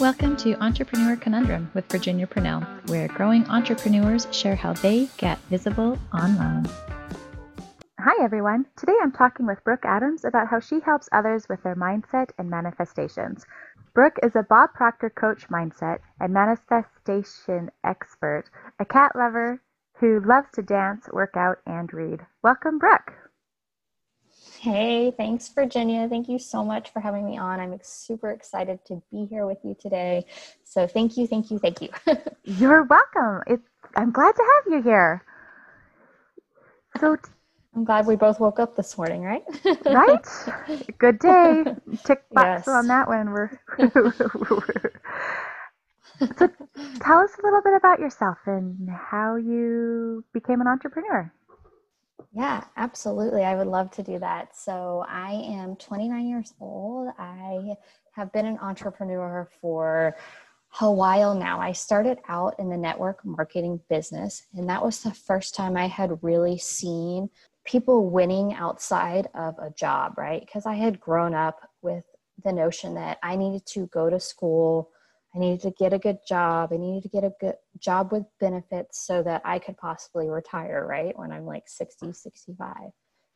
Welcome 0.00 0.36
to 0.38 0.62
Entrepreneur 0.62 1.16
Conundrum 1.16 1.70
with 1.72 1.90
Virginia 1.90 2.26
Purnell, 2.26 2.60
where 2.88 3.08
growing 3.08 3.48
entrepreneurs 3.48 4.26
share 4.30 4.54
how 4.54 4.74
they 4.74 5.08
get 5.16 5.38
visible 5.48 5.98
online. 6.12 6.66
Hi, 7.98 8.22
everyone. 8.22 8.66
Today 8.76 8.92
I'm 9.02 9.10
talking 9.10 9.46
with 9.46 9.64
Brooke 9.64 9.86
Adams 9.86 10.26
about 10.26 10.48
how 10.48 10.60
she 10.60 10.80
helps 10.84 11.08
others 11.12 11.48
with 11.48 11.62
their 11.62 11.74
mindset 11.74 12.28
and 12.36 12.50
manifestations. 12.50 13.46
Brooke 13.94 14.18
is 14.22 14.36
a 14.36 14.42
Bob 14.42 14.74
Proctor 14.74 15.08
coach 15.08 15.48
mindset 15.48 16.00
and 16.20 16.30
manifestation 16.30 17.70
expert, 17.82 18.44
a 18.78 18.84
cat 18.84 19.12
lover 19.16 19.62
who 20.00 20.20
loves 20.20 20.48
to 20.56 20.62
dance, 20.62 21.08
work 21.10 21.38
out, 21.38 21.56
and 21.64 21.90
read. 21.94 22.20
Welcome, 22.42 22.78
Brooke. 22.78 23.14
Hey, 24.66 25.12
thanks, 25.16 25.48
Virginia. 25.48 26.08
Thank 26.08 26.28
you 26.28 26.40
so 26.40 26.64
much 26.64 26.92
for 26.92 26.98
having 26.98 27.24
me 27.24 27.38
on. 27.38 27.60
I'm 27.60 27.78
super 27.84 28.32
excited 28.32 28.80
to 28.86 29.00
be 29.12 29.24
here 29.26 29.46
with 29.46 29.58
you 29.62 29.76
today. 29.80 30.26
So, 30.64 30.88
thank 30.88 31.16
you, 31.16 31.28
thank 31.28 31.52
you, 31.52 31.60
thank 31.60 31.80
you. 31.80 31.88
You're 32.42 32.82
welcome. 32.82 33.44
It's, 33.46 33.62
I'm 33.94 34.10
glad 34.10 34.32
to 34.32 34.42
have 34.42 34.72
you 34.72 34.82
here. 34.82 35.22
So, 36.98 37.16
I'm 37.76 37.84
glad 37.84 38.08
we 38.08 38.16
both 38.16 38.40
woke 38.40 38.58
up 38.58 38.74
this 38.74 38.98
morning, 38.98 39.22
right? 39.22 39.44
right? 39.84 40.26
Good 40.98 41.20
day. 41.20 41.62
Tick 42.04 42.24
box 42.32 42.64
yes. 42.66 42.68
on 42.68 42.88
that 42.88 43.06
one. 43.06 43.30
We're 43.30 43.50
so, 46.18 46.50
tell 46.98 47.18
us 47.20 47.30
a 47.38 47.42
little 47.44 47.62
bit 47.62 47.74
about 47.76 48.00
yourself 48.00 48.38
and 48.46 48.90
how 48.90 49.36
you 49.36 50.24
became 50.32 50.60
an 50.60 50.66
entrepreneur. 50.66 51.32
Yeah, 52.36 52.64
absolutely. 52.76 53.44
I 53.44 53.54
would 53.54 53.66
love 53.66 53.90
to 53.92 54.02
do 54.02 54.18
that. 54.18 54.54
So, 54.54 55.06
I 55.08 55.32
am 55.32 55.74
29 55.76 56.28
years 56.28 56.52
old. 56.60 57.08
I 57.18 57.76
have 58.12 58.30
been 58.30 58.44
an 58.44 58.58
entrepreneur 58.58 59.48
for 59.62 60.14
a 60.82 60.92
while 60.92 61.34
now. 61.34 61.58
I 61.60 61.72
started 61.72 62.18
out 62.28 62.54
in 62.58 62.68
the 62.68 62.76
network 62.76 63.24
marketing 63.24 63.80
business, 63.88 64.42
and 64.54 64.68
that 64.68 64.84
was 64.84 65.02
the 65.02 65.14
first 65.14 65.54
time 65.54 65.78
I 65.78 65.86
had 65.88 66.22
really 66.22 66.58
seen 66.58 67.30
people 67.64 68.10
winning 68.10 68.52
outside 68.52 69.28
of 69.34 69.58
a 69.58 69.70
job, 69.70 70.18
right? 70.18 70.42
Because 70.44 70.66
I 70.66 70.74
had 70.74 71.00
grown 71.00 71.34
up 71.34 71.70
with 71.80 72.04
the 72.44 72.52
notion 72.52 72.94
that 72.96 73.16
I 73.22 73.36
needed 73.36 73.64
to 73.68 73.86
go 73.86 74.10
to 74.10 74.20
school, 74.20 74.90
I 75.36 75.38
needed 75.38 75.60
to 75.62 75.70
get 75.72 75.92
a 75.92 75.98
good 75.98 76.18
job. 76.26 76.70
I 76.72 76.78
needed 76.78 77.02
to 77.02 77.08
get 77.10 77.24
a 77.24 77.32
good 77.40 77.56
job 77.78 78.10
with 78.10 78.24
benefits 78.40 79.06
so 79.06 79.22
that 79.24 79.42
I 79.44 79.58
could 79.58 79.76
possibly 79.76 80.30
retire, 80.30 80.86
right? 80.88 81.16
When 81.18 81.30
I'm 81.30 81.44
like 81.44 81.64
60, 81.66 82.12
65. 82.12 82.74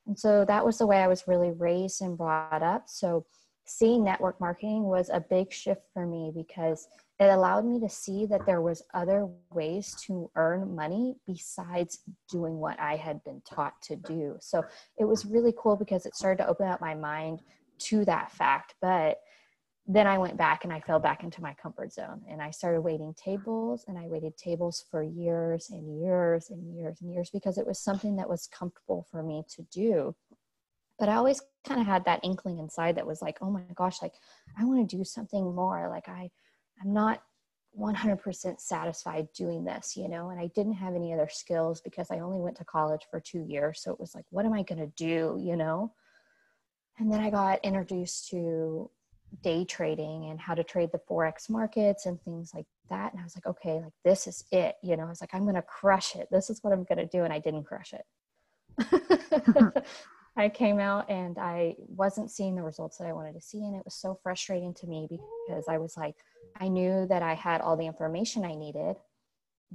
And 0.06 0.18
so 0.18 0.44
that 0.46 0.64
was 0.64 0.78
the 0.78 0.86
way 0.86 0.98
I 0.98 1.08
was 1.08 1.28
really 1.28 1.50
raised 1.50 2.00
and 2.00 2.16
brought 2.16 2.62
up. 2.62 2.84
So 2.86 3.26
seeing 3.66 4.02
network 4.02 4.40
marketing 4.40 4.84
was 4.84 5.10
a 5.10 5.20
big 5.20 5.52
shift 5.52 5.82
for 5.92 6.06
me 6.06 6.32
because 6.34 6.88
it 7.18 7.26
allowed 7.26 7.66
me 7.66 7.78
to 7.80 7.88
see 7.88 8.24
that 8.26 8.46
there 8.46 8.62
was 8.62 8.82
other 8.94 9.28
ways 9.52 9.94
to 10.06 10.30
earn 10.36 10.74
money 10.74 11.16
besides 11.26 11.98
doing 12.30 12.56
what 12.56 12.80
I 12.80 12.96
had 12.96 13.22
been 13.24 13.42
taught 13.42 13.74
to 13.82 13.96
do. 13.96 14.36
So 14.40 14.64
it 14.98 15.04
was 15.04 15.26
really 15.26 15.52
cool 15.58 15.76
because 15.76 16.06
it 16.06 16.16
started 16.16 16.42
to 16.42 16.48
open 16.48 16.66
up 16.66 16.80
my 16.80 16.94
mind 16.94 17.42
to 17.80 18.06
that 18.06 18.32
fact. 18.32 18.74
But 18.80 19.18
then 19.86 20.06
I 20.06 20.18
went 20.18 20.36
back 20.36 20.64
and 20.64 20.72
I 20.72 20.80
fell 20.80 21.00
back 21.00 21.24
into 21.24 21.42
my 21.42 21.54
comfort 21.54 21.92
zone 21.92 22.22
and 22.28 22.40
I 22.40 22.50
started 22.50 22.82
waiting 22.82 23.14
tables 23.14 23.84
and 23.88 23.98
I 23.98 24.06
waited 24.06 24.36
tables 24.36 24.84
for 24.90 25.02
years 25.02 25.70
and 25.70 26.00
years 26.00 26.50
and 26.50 26.76
years 26.76 27.00
and 27.00 27.12
years 27.12 27.30
because 27.30 27.58
it 27.58 27.66
was 27.66 27.78
something 27.78 28.16
that 28.16 28.28
was 28.28 28.46
comfortable 28.46 29.06
for 29.10 29.22
me 29.22 29.42
to 29.56 29.62
do. 29.72 30.14
But 30.98 31.08
I 31.08 31.14
always 31.14 31.42
kind 31.66 31.80
of 31.80 31.86
had 31.86 32.04
that 32.04 32.20
inkling 32.22 32.58
inside 32.58 32.96
that 32.96 33.06
was 33.06 33.22
like, 33.22 33.38
oh 33.40 33.50
my 33.50 33.62
gosh, 33.74 34.02
like 34.02 34.14
I 34.58 34.64
want 34.64 34.88
to 34.88 34.96
do 34.96 35.02
something 35.02 35.54
more. 35.54 35.88
Like 35.88 36.08
I, 36.08 36.30
I'm 36.80 36.92
not 36.92 37.22
100% 37.78 38.60
satisfied 38.60 39.28
doing 39.34 39.64
this, 39.64 39.96
you 39.96 40.08
know, 40.08 40.30
and 40.30 40.38
I 40.38 40.48
didn't 40.54 40.74
have 40.74 40.94
any 40.94 41.12
other 41.12 41.28
skills 41.30 41.80
because 41.80 42.10
I 42.10 42.18
only 42.18 42.38
went 42.38 42.56
to 42.58 42.64
college 42.64 43.06
for 43.10 43.18
two 43.18 43.40
years. 43.40 43.82
So 43.82 43.92
it 43.92 44.00
was 44.00 44.14
like, 44.14 44.24
what 44.30 44.44
am 44.44 44.52
I 44.52 44.62
going 44.62 44.80
to 44.80 44.92
do, 44.96 45.38
you 45.40 45.56
know? 45.56 45.92
And 46.98 47.10
then 47.10 47.20
I 47.20 47.30
got 47.30 47.64
introduced 47.64 48.28
to 48.30 48.90
day 49.42 49.64
trading 49.64 50.26
and 50.26 50.40
how 50.40 50.54
to 50.54 50.64
trade 50.64 50.90
the 50.92 51.00
forex 51.08 51.48
markets 51.48 52.06
and 52.06 52.20
things 52.22 52.52
like 52.54 52.66
that. 52.88 53.12
And 53.12 53.20
i 53.20 53.24
was 53.24 53.36
like 53.36 53.46
okay 53.46 53.80
like 53.80 53.92
this 54.04 54.26
is 54.26 54.44
it 54.50 54.76
you 54.82 54.96
know? 54.96 55.04
I 55.04 55.08
was 55.08 55.20
like 55.20 55.34
i'm 55.34 55.46
gonna 55.46 55.62
crush 55.62 56.16
it. 56.16 56.28
This 56.30 56.50
is 56.50 56.62
what 56.62 56.72
i'm 56.72 56.84
gonna 56.84 57.06
do. 57.06 57.24
And 57.24 57.32
i 57.32 57.38
didn't 57.38 57.64
crush 57.64 57.94
it. 57.94 58.04
I 60.36 60.48
came 60.48 60.78
out 60.78 61.10
and 61.10 61.38
i 61.38 61.76
wasn't 61.88 62.30
seeing 62.30 62.54
the 62.56 62.62
results 62.62 62.98
that 62.98 63.06
i 63.06 63.12
wanted 63.12 63.34
to 63.34 63.40
see. 63.40 63.64
And 63.64 63.76
it 63.76 63.84
was 63.84 63.94
so 63.94 64.18
frustrating 64.22 64.74
to 64.74 64.86
me 64.86 65.08
because 65.10 65.64
i 65.68 65.78
was 65.78 65.96
like 65.96 66.16
i 66.60 66.68
knew 66.68 67.06
that 67.06 67.22
i 67.22 67.34
had 67.34 67.60
all 67.60 67.76
the 67.76 67.86
information 67.86 68.44
i 68.44 68.54
needed 68.54 68.96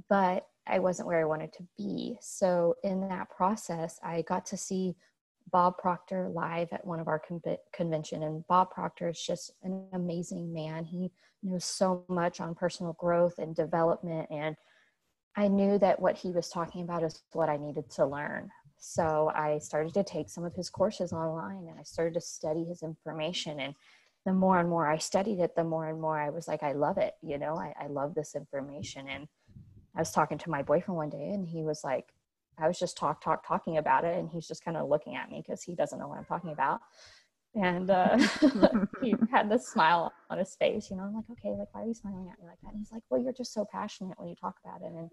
but 0.08 0.46
i 0.66 0.78
wasn't 0.78 1.08
where 1.08 1.20
i 1.20 1.24
wanted 1.24 1.52
to 1.54 1.66
be. 1.76 2.16
So 2.20 2.76
in 2.84 3.08
that 3.08 3.30
process 3.30 3.98
i 4.02 4.22
got 4.22 4.46
to 4.46 4.56
see 4.56 4.96
Bob 5.50 5.78
Proctor 5.78 6.28
live 6.28 6.68
at 6.72 6.86
one 6.86 7.00
of 7.00 7.08
our 7.08 7.18
con- 7.20 7.42
convention, 7.72 8.22
and 8.22 8.46
Bob 8.46 8.70
Proctor 8.70 9.08
is 9.08 9.20
just 9.20 9.52
an 9.62 9.86
amazing 9.92 10.52
man. 10.52 10.84
He 10.84 11.10
knows 11.42 11.64
so 11.64 12.04
much 12.08 12.40
on 12.40 12.54
personal 12.54 12.94
growth 12.94 13.38
and 13.38 13.54
development, 13.54 14.28
and 14.30 14.56
I 15.36 15.48
knew 15.48 15.78
that 15.78 16.00
what 16.00 16.16
he 16.16 16.30
was 16.30 16.48
talking 16.48 16.82
about 16.82 17.02
is 17.02 17.22
what 17.32 17.48
I 17.48 17.58
needed 17.58 17.90
to 17.90 18.06
learn. 18.06 18.50
So 18.78 19.30
I 19.34 19.58
started 19.58 19.94
to 19.94 20.04
take 20.04 20.30
some 20.30 20.44
of 20.44 20.54
his 20.54 20.70
courses 20.70 21.12
online, 21.12 21.68
and 21.68 21.78
I 21.78 21.82
started 21.82 22.14
to 22.14 22.20
study 22.20 22.64
his 22.64 22.82
information. 22.82 23.60
And 23.60 23.74
the 24.24 24.32
more 24.32 24.58
and 24.58 24.68
more 24.68 24.86
I 24.86 24.98
studied 24.98 25.40
it, 25.40 25.54
the 25.54 25.64
more 25.64 25.88
and 25.88 26.00
more 26.00 26.18
I 26.18 26.30
was 26.30 26.48
like, 26.48 26.62
I 26.62 26.72
love 26.72 26.98
it. 26.98 27.14
You 27.22 27.38
know, 27.38 27.56
I, 27.56 27.74
I 27.78 27.86
love 27.86 28.14
this 28.14 28.34
information. 28.34 29.08
And 29.08 29.28
I 29.94 30.00
was 30.00 30.10
talking 30.10 30.38
to 30.38 30.50
my 30.50 30.62
boyfriend 30.62 30.96
one 30.96 31.10
day, 31.10 31.30
and 31.30 31.46
he 31.46 31.62
was 31.62 31.84
like, 31.84 32.12
I 32.58 32.66
was 32.66 32.78
just 32.78 32.96
talk, 32.96 33.22
talk, 33.22 33.46
talking 33.46 33.76
about 33.78 34.04
it, 34.04 34.16
and 34.18 34.30
he's 34.30 34.48
just 34.48 34.64
kind 34.64 34.76
of 34.76 34.88
looking 34.88 35.14
at 35.16 35.30
me 35.30 35.42
because 35.46 35.62
he 35.62 35.74
doesn't 35.74 35.98
know 35.98 36.08
what 36.08 36.18
I'm 36.18 36.24
talking 36.24 36.52
about. 36.52 36.80
And 37.54 37.90
uh, 37.90 38.18
he 39.02 39.14
had 39.30 39.50
this 39.50 39.68
smile 39.68 40.12
on 40.28 40.38
his 40.38 40.54
face, 40.54 40.90
you 40.90 40.96
know. 40.96 41.04
I'm 41.04 41.14
like, 41.14 41.24
okay, 41.32 41.50
like 41.50 41.68
why 41.72 41.82
are 41.82 41.86
you 41.86 41.94
smiling 41.94 42.28
at 42.30 42.38
me 42.38 42.46
like 42.46 42.60
that? 42.62 42.72
And 42.72 42.78
he's 42.78 42.92
like, 42.92 43.02
well, 43.08 43.20
you're 43.20 43.32
just 43.32 43.52
so 43.52 43.66
passionate 43.70 44.18
when 44.18 44.28
you 44.28 44.34
talk 44.34 44.56
about 44.64 44.82
it. 44.82 44.92
And 44.94 45.10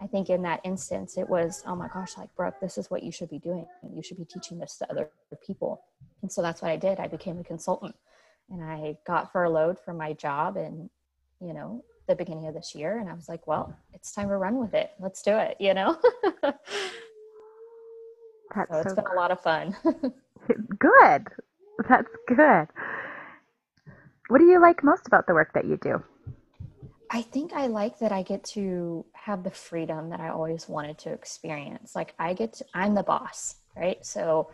I 0.00 0.06
think 0.06 0.30
in 0.30 0.42
that 0.42 0.60
instance, 0.64 1.18
it 1.18 1.28
was, 1.28 1.62
oh 1.66 1.76
my 1.76 1.88
gosh, 1.88 2.16
like 2.16 2.34
Brooke, 2.36 2.56
this 2.60 2.78
is 2.78 2.90
what 2.90 3.02
you 3.02 3.12
should 3.12 3.28
be 3.28 3.38
doing. 3.38 3.66
You 3.94 4.02
should 4.02 4.16
be 4.16 4.24
teaching 4.24 4.58
this 4.58 4.76
to 4.78 4.90
other 4.90 5.10
people. 5.46 5.82
And 6.22 6.32
so 6.32 6.40
that's 6.40 6.62
what 6.62 6.70
I 6.70 6.76
did. 6.76 6.98
I 6.98 7.06
became 7.06 7.38
a 7.38 7.44
consultant, 7.44 7.94
and 8.50 8.62
I 8.62 8.96
got 9.06 9.30
furloughed 9.30 9.78
from 9.78 9.98
my 9.98 10.14
job, 10.14 10.56
and 10.56 10.88
you 11.40 11.52
know, 11.52 11.84
the 12.06 12.14
beginning 12.14 12.46
of 12.46 12.54
this 12.54 12.74
year 12.74 12.98
and 12.98 13.08
I 13.08 13.14
was 13.14 13.28
like, 13.28 13.46
well, 13.46 13.76
it's 13.92 14.12
time 14.12 14.28
to 14.28 14.36
run 14.36 14.58
with 14.58 14.74
it. 14.74 14.90
Let's 15.00 15.22
do 15.22 15.36
it, 15.36 15.56
you 15.58 15.74
know? 15.74 15.96
So 18.54 18.78
it's 18.78 18.90
so 18.90 18.94
been 18.94 19.06
a 19.06 19.16
lot 19.16 19.30
of 19.30 19.40
fun. 19.40 19.76
good. 20.78 21.26
That's 21.88 22.08
good. 22.28 22.68
What 24.28 24.38
do 24.38 24.44
you 24.44 24.60
like 24.60 24.84
most 24.84 25.06
about 25.06 25.26
the 25.26 25.34
work 25.34 25.52
that 25.54 25.64
you 25.64 25.76
do? 25.76 26.02
I 27.10 27.22
think 27.22 27.52
I 27.52 27.66
like 27.66 27.98
that 27.98 28.12
I 28.12 28.22
get 28.22 28.44
to 28.54 29.04
have 29.12 29.44
the 29.44 29.50
freedom 29.50 30.10
that 30.10 30.20
I 30.20 30.28
always 30.28 30.68
wanted 30.68 30.98
to 30.98 31.12
experience. 31.12 31.94
Like 31.94 32.14
I 32.18 32.32
get 32.32 32.54
to, 32.54 32.64
I'm 32.74 32.94
the 32.94 33.02
boss, 33.02 33.56
right? 33.76 34.04
So 34.04 34.50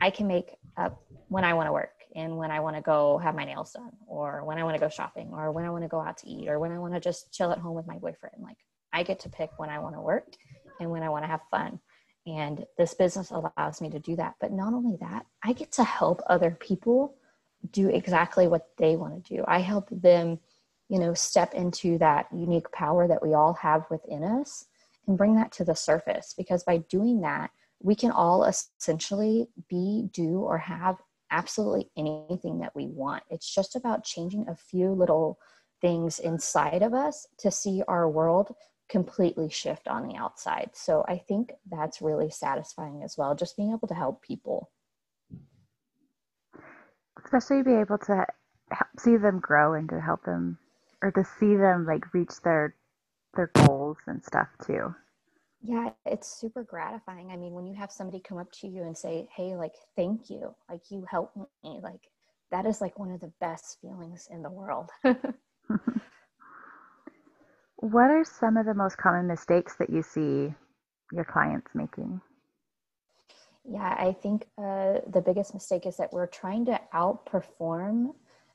I 0.00 0.10
can 0.10 0.26
make 0.26 0.56
up 0.76 1.02
when 1.28 1.44
I 1.44 1.54
want 1.54 1.68
to 1.68 1.72
work 1.72 1.97
and 2.14 2.36
when 2.36 2.50
I 2.50 2.60
want 2.60 2.76
to 2.76 2.82
go 2.82 3.18
have 3.18 3.34
my 3.34 3.44
nails 3.44 3.72
done, 3.72 3.92
or 4.06 4.44
when 4.44 4.58
I 4.58 4.64
want 4.64 4.74
to 4.74 4.80
go 4.80 4.88
shopping, 4.88 5.30
or 5.32 5.52
when 5.52 5.64
I 5.64 5.70
want 5.70 5.84
to 5.84 5.88
go 5.88 6.00
out 6.00 6.18
to 6.18 6.28
eat, 6.28 6.48
or 6.48 6.58
when 6.58 6.72
I 6.72 6.78
want 6.78 6.94
to 6.94 7.00
just 7.00 7.32
chill 7.32 7.52
at 7.52 7.58
home 7.58 7.74
with 7.74 7.86
my 7.86 7.98
boyfriend. 7.98 8.36
Like 8.40 8.58
I 8.92 9.02
get 9.02 9.20
to 9.20 9.28
pick 9.28 9.50
when 9.58 9.70
I 9.70 9.78
want 9.78 9.94
to 9.94 10.00
work 10.00 10.34
and 10.80 10.90
when 10.90 11.02
I 11.02 11.08
want 11.08 11.24
to 11.24 11.28
have 11.28 11.40
fun. 11.50 11.80
And 12.26 12.64
this 12.76 12.94
business 12.94 13.30
allows 13.30 13.80
me 13.80 13.90
to 13.90 13.98
do 13.98 14.16
that. 14.16 14.34
But 14.40 14.52
not 14.52 14.74
only 14.74 14.96
that, 15.00 15.26
I 15.42 15.52
get 15.52 15.72
to 15.72 15.84
help 15.84 16.20
other 16.26 16.56
people 16.60 17.14
do 17.72 17.88
exactly 17.88 18.46
what 18.46 18.68
they 18.76 18.96
want 18.96 19.24
to 19.24 19.36
do. 19.36 19.44
I 19.48 19.60
help 19.60 19.88
them, 19.90 20.38
you 20.88 20.98
know, 20.98 21.14
step 21.14 21.54
into 21.54 21.98
that 21.98 22.26
unique 22.32 22.70
power 22.72 23.08
that 23.08 23.22
we 23.22 23.34
all 23.34 23.54
have 23.54 23.86
within 23.90 24.22
us 24.24 24.66
and 25.06 25.16
bring 25.16 25.36
that 25.36 25.52
to 25.52 25.64
the 25.64 25.74
surface. 25.74 26.34
Because 26.36 26.62
by 26.64 26.78
doing 26.88 27.22
that, 27.22 27.50
we 27.80 27.94
can 27.94 28.10
all 28.10 28.44
essentially 28.44 29.48
be, 29.68 30.08
do, 30.12 30.40
or 30.40 30.58
have 30.58 30.96
absolutely 31.30 31.90
anything 31.96 32.58
that 32.60 32.74
we 32.74 32.86
want. 32.86 33.22
It's 33.30 33.52
just 33.52 33.76
about 33.76 34.04
changing 34.04 34.48
a 34.48 34.56
few 34.56 34.92
little 34.92 35.38
things 35.80 36.18
inside 36.18 36.82
of 36.82 36.94
us 36.94 37.26
to 37.38 37.50
see 37.50 37.82
our 37.88 38.08
world 38.08 38.54
completely 38.88 39.50
shift 39.50 39.86
on 39.86 40.06
the 40.06 40.16
outside. 40.16 40.70
So 40.72 41.04
I 41.08 41.18
think 41.18 41.52
that's 41.70 42.00
really 42.00 42.30
satisfying 42.30 43.02
as 43.02 43.16
well, 43.18 43.34
just 43.34 43.56
being 43.56 43.72
able 43.72 43.88
to 43.88 43.94
help 43.94 44.22
people. 44.22 44.70
Especially 47.22 47.62
be 47.62 47.74
able 47.74 47.98
to 47.98 48.26
help, 48.70 48.88
see 48.98 49.16
them 49.16 49.40
grow 49.40 49.74
and 49.74 49.88
to 49.90 50.00
help 50.00 50.24
them 50.24 50.58
or 51.02 51.10
to 51.12 51.24
see 51.38 51.54
them 51.54 51.84
like 51.86 52.12
reach 52.14 52.32
their 52.42 52.74
their 53.34 53.50
goals 53.54 53.98
and 54.06 54.24
stuff 54.24 54.48
too. 54.66 54.94
Yeah, 55.62 55.90
it's 56.06 56.28
super 56.28 56.62
gratifying. 56.62 57.30
I 57.30 57.36
mean, 57.36 57.52
when 57.52 57.66
you 57.66 57.74
have 57.74 57.90
somebody 57.90 58.20
come 58.20 58.38
up 58.38 58.50
to 58.52 58.68
you 58.68 58.82
and 58.82 58.96
say, 58.96 59.28
Hey, 59.34 59.56
like, 59.56 59.74
thank 59.96 60.30
you, 60.30 60.54
like, 60.70 60.90
you 60.90 61.04
helped 61.10 61.36
me, 61.36 61.80
like, 61.82 62.08
that 62.50 62.64
is 62.64 62.80
like 62.80 62.98
one 62.98 63.10
of 63.10 63.20
the 63.20 63.32
best 63.40 63.78
feelings 63.80 64.28
in 64.30 64.42
the 64.42 64.50
world. 64.50 64.90
what 67.76 68.10
are 68.10 68.24
some 68.24 68.56
of 68.56 68.66
the 68.66 68.74
most 68.74 68.96
common 68.96 69.26
mistakes 69.26 69.76
that 69.76 69.90
you 69.90 70.02
see 70.02 70.54
your 71.12 71.24
clients 71.24 71.68
making? 71.74 72.20
Yeah, 73.70 73.94
I 73.98 74.12
think 74.12 74.46
uh, 74.56 75.00
the 75.06 75.22
biggest 75.24 75.52
mistake 75.52 75.84
is 75.86 75.98
that 75.98 76.12
we're 76.12 76.26
trying 76.26 76.64
to 76.66 76.80
outperform 76.94 78.14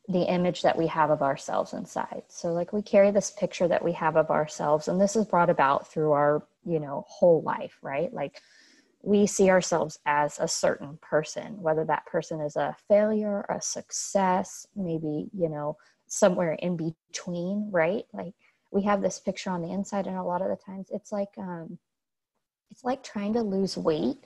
the 0.10 0.24
image 0.24 0.64
that 0.64 0.78
we 0.78 0.88
have 0.88 1.12
of 1.12 1.22
ourselves 1.22 1.74
inside. 1.74 2.24
So, 2.28 2.52
like, 2.52 2.74
we 2.74 2.82
carry 2.82 3.12
this 3.12 3.30
picture 3.32 3.68
that 3.68 3.84
we 3.84 3.94
have 3.94 4.18
of 4.18 4.32
ourselves, 4.32 4.88
and 4.88 5.00
this 5.00 5.16
is 5.16 5.26
brought 5.26 5.50
about 5.52 5.88
through 5.88 6.12
our, 6.12 6.44
you 6.66 6.80
know, 6.80 7.06
whole 7.08 7.42
life, 7.44 7.78
right? 7.82 8.14
Like, 8.14 8.42
we 9.02 9.28
see 9.28 9.50
ourselves 9.50 10.00
as 10.06 10.40
a 10.40 10.48
certain 10.48 10.98
person, 11.02 11.62
whether 11.62 11.84
that 11.86 12.06
person 12.06 12.40
is 12.40 12.56
a 12.56 12.76
failure, 12.88 13.46
a 13.50 13.62
success, 13.62 14.66
maybe, 14.76 15.30
you 15.34 15.50
know, 15.50 15.78
somewhere 16.08 16.54
in 16.54 16.78
between, 16.78 17.70
right? 17.72 18.06
Like, 18.14 18.34
we 18.72 18.84
have 18.84 19.02
this 19.02 19.20
picture 19.20 19.50
on 19.50 19.62
the 19.62 19.72
inside, 19.72 20.08
and 20.08 20.18
a 20.18 20.24
lot 20.24 20.42
of 20.42 20.48
the 20.48 20.56
times 20.56 20.88
it's 20.92 21.12
like, 21.12 21.30
um, 21.38 21.78
it's 22.72 22.84
like 22.84 23.04
trying 23.04 23.34
to 23.34 23.42
lose 23.42 23.78
weight 23.78 24.26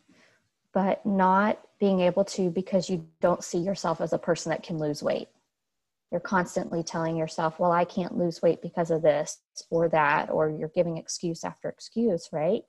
but 0.77 1.03
not 1.05 1.59
being 1.79 2.01
able 2.01 2.23
to 2.23 2.51
because 2.51 2.87
you 2.87 3.03
don't 3.19 3.43
see 3.43 3.57
yourself 3.57 3.99
as 3.99 4.13
a 4.13 4.17
person 4.17 4.51
that 4.51 4.61
can 4.61 4.77
lose 4.77 5.01
weight. 5.01 5.27
You're 6.11 6.21
constantly 6.21 6.83
telling 6.83 7.17
yourself, 7.17 7.59
well, 7.59 7.71
I 7.71 7.85
can't 7.85 8.17
lose 8.17 8.41
weight 8.41 8.61
because 8.61 8.91
of 8.91 9.01
this 9.01 9.39
or 9.69 9.89
that, 9.89 10.29
or 10.29 10.49
you're 10.49 10.71
giving 10.73 10.97
excuse 10.97 11.43
after 11.43 11.69
excuse, 11.69 12.29
right? 12.31 12.61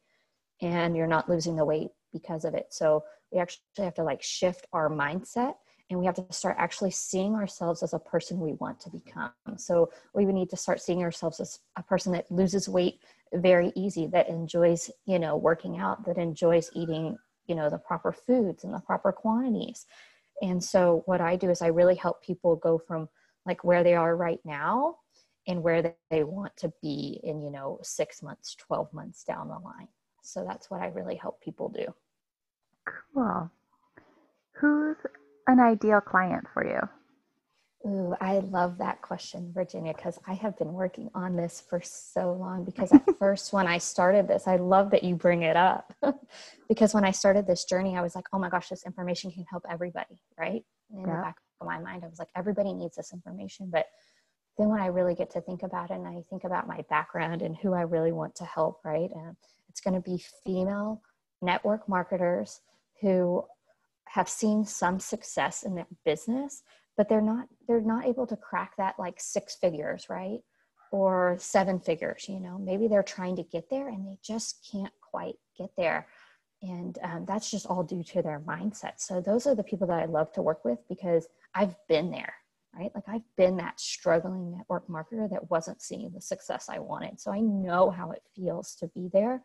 And 0.61 0.97
you're 0.97 1.07
not 1.07 1.29
losing 1.29 1.57
the 1.57 1.65
weight 1.65 1.91
because 2.13 2.45
of 2.45 2.55
it. 2.55 2.67
So 2.71 3.05
we 3.31 3.39
actually 3.39 3.63
have 3.79 3.95
to 3.95 4.03
like 4.03 4.23
shift 4.23 4.67
our 4.73 4.91
mindset 4.91 5.55
and 5.91 5.99
we 5.99 6.07
have 6.07 6.17
to 6.17 6.27
start 6.31 6.57
actually 6.59 6.91
seeing 6.91 7.35
ourselves 7.35 7.83
as 7.83 7.95
a 7.95 7.99
person 7.99 8.41
we 8.41 8.55
want 8.55 8.81
to 8.81 8.91
become. 8.91 9.33
So 9.57 9.91
we 10.15 10.27
would 10.27 10.35
need 10.35 10.51
to 10.51 10.57
start 10.57 10.83
seeing 10.83 11.03
ourselves 11.03 11.41
as 11.41 11.61
a 11.77 11.83
person 11.83 12.13
that 12.13 12.31
loses 12.31 12.69
weight 12.69 13.01
very 13.33 13.73
easy, 13.77 14.07
that 14.09 14.29
enjoys, 14.29 14.91
you 15.07 15.19
know, 15.19 15.37
working 15.37 15.79
out, 15.79 16.05
that 16.07 16.19
enjoys 16.19 16.71
eating 16.75 17.17
you 17.49 17.55
know 17.55 17.69
the 17.69 17.79
proper 17.79 18.13
foods 18.13 18.63
and 18.63 18.73
the 18.73 18.81
proper 18.81 19.11
quantities 19.11 19.87
and 20.43 20.63
so 20.63 21.03
what 21.07 21.21
i 21.21 21.35
do 21.35 21.51
is 21.51 21.63
i 21.63 21.67
really 21.67 21.97
help 21.97 22.23
people 22.23 22.55
go 22.55 22.79
from 22.79 23.09
like 23.49 23.65
where 23.65 23.83
they 23.83 23.95
are 23.95 24.15
right 24.15 24.41
now 24.45 24.97
and 25.47 25.63
where 25.63 25.95
they 26.11 26.23
want 26.23 26.57
to 26.57 26.73
be 26.83 27.19
in 27.25 27.43
you 27.43 27.51
know 27.51 27.79
six 27.83 28.23
months 28.23 28.55
12 28.55 28.93
months 28.93 29.25
down 29.25 29.49
the 29.49 29.59
line 29.59 29.89
so 30.23 30.45
that's 30.47 30.71
what 30.71 30.81
i 30.81 30.87
really 30.89 31.17
help 31.17 31.41
people 31.41 31.69
do 31.69 31.87
cool 33.15 33.51
who's 34.55 34.97
an 35.47 35.59
ideal 35.59 36.01
client 36.01 36.47
for 36.53 36.65
you 36.65 36.81
Ooh, 37.87 38.13
I 38.21 38.41
love 38.41 38.77
that 38.79 39.03
question, 39.03 39.53
Virginia, 39.55 39.95
because 39.95 40.19
I 40.27 40.35
have 40.35 40.59
been 40.59 40.73
working 40.73 41.11
on 41.15 41.37
this 41.37 41.63
for 41.71 41.81
so 41.81 42.33
long. 42.33 42.65
Because 42.65 42.91
at 42.91 43.05
first, 43.21 43.53
when 43.53 43.69
I 43.69 43.79
started 43.79 44.27
this, 44.27 44.49
I 44.49 44.57
love 44.57 44.91
that 44.91 45.05
you 45.05 45.15
bring 45.15 45.43
it 45.43 45.57
up. 45.57 45.95
because 46.69 46.93
when 46.93 47.05
I 47.05 47.13
started 47.13 47.47
this 47.47 47.65
journey, 47.65 47.97
I 47.97 48.03
was 48.03 48.17
like, 48.17 48.27
oh 48.33 48.39
my 48.41 48.49
gosh, 48.49 48.69
this 48.69 48.85
information 48.85 49.31
can 49.31 49.45
help 49.49 49.65
everybody, 49.71 50.21
right? 50.37 50.65
in 50.91 51.01
yeah. 51.01 51.17
the 51.17 51.23
back 51.23 51.37
my 51.67 51.79
mind, 51.79 52.05
I 52.05 52.09
was 52.09 52.19
like, 52.19 52.29
everybody 52.37 52.73
needs 52.73 52.97
this 52.97 53.13
information. 53.13 53.71
But 53.71 53.87
then 54.57 54.69
when 54.69 54.81
I 54.81 54.87
really 54.87 55.15
get 55.15 55.31
to 55.31 55.41
think 55.41 55.63
about 55.63 55.91
it 55.91 55.95
and 55.95 56.07
I 56.07 56.23
think 56.31 56.45
about 56.45 56.67
my 56.67 56.85
background 56.91 57.43
and 57.43 57.57
who 57.57 57.75
I 57.75 57.83
really 57.83 58.13
want 58.13 58.35
to 58.37 58.45
help, 58.45 58.81
right? 58.85 59.11
And 59.15 59.37
it's 59.69 59.81
going 59.81 59.95
to 59.95 60.11
be 60.11 60.23
female 60.45 61.03
network 61.41 61.89
marketers 61.89 62.61
who 63.01 63.45
have 64.07 64.29
seen 64.29 64.65
some 64.65 64.99
success 64.99 65.63
in 65.63 65.75
their 65.75 65.87
business 66.05 66.63
but 66.99 67.09
they're 67.09 67.23
not 67.23 67.47
they're 67.67 67.81
not 67.81 68.05
able 68.05 68.27
to 68.27 68.37
crack 68.37 68.73
that 68.77 68.99
like 68.99 69.15
six 69.19 69.55
figures 69.55 70.07
right 70.11 70.41
or 70.91 71.37
seven 71.39 71.79
figures 71.79 72.27
you 72.29 72.41
know 72.41 72.59
maybe 72.59 72.89
they're 72.89 73.03
trying 73.03 73.37
to 73.37 73.43
get 73.45 73.71
there 73.71 73.89
and 73.89 74.07
they 74.07 74.19
just 74.23 74.69
can't 74.71 74.93
quite 75.01 75.37
get 75.57 75.71
there 75.79 76.07
and 76.61 76.99
um, 77.05 77.25
that's 77.27 77.51
just 77.51 77.67
all 77.67 77.85
due 77.85 78.03
to 78.03 78.21
their 78.21 78.41
mindset 78.41 78.95
so 78.97 79.21
those 79.21 79.47
are 79.47 79.55
the 79.55 79.63
people 79.63 79.87
that 79.87 80.01
i 80.01 80.05
love 80.05 80.31
to 80.33 80.43
work 80.43 80.65
with 80.65 80.79
because 80.89 81.29
i've 81.55 81.75
been 81.89 82.11
there 82.11 82.35
right 82.75 82.91
like 82.95 83.09
i've 83.09 83.37
been 83.37 83.57
that 83.57 83.79
struggling 83.81 84.53
network 84.53 84.87
marketer 84.89 85.29
that 85.31 85.51
wasn't 85.51 85.81
seeing 85.81 86.11
the 86.13 86.21
success 86.21 86.69
i 86.69 86.79
wanted 86.79 87.19
so 87.21 87.33
i 87.33 87.41
know 87.41 87.91
how 87.91 88.11
it 88.11 88.23
feels 88.35 88.75
to 88.75 88.87
be 88.89 89.09
there 89.13 89.43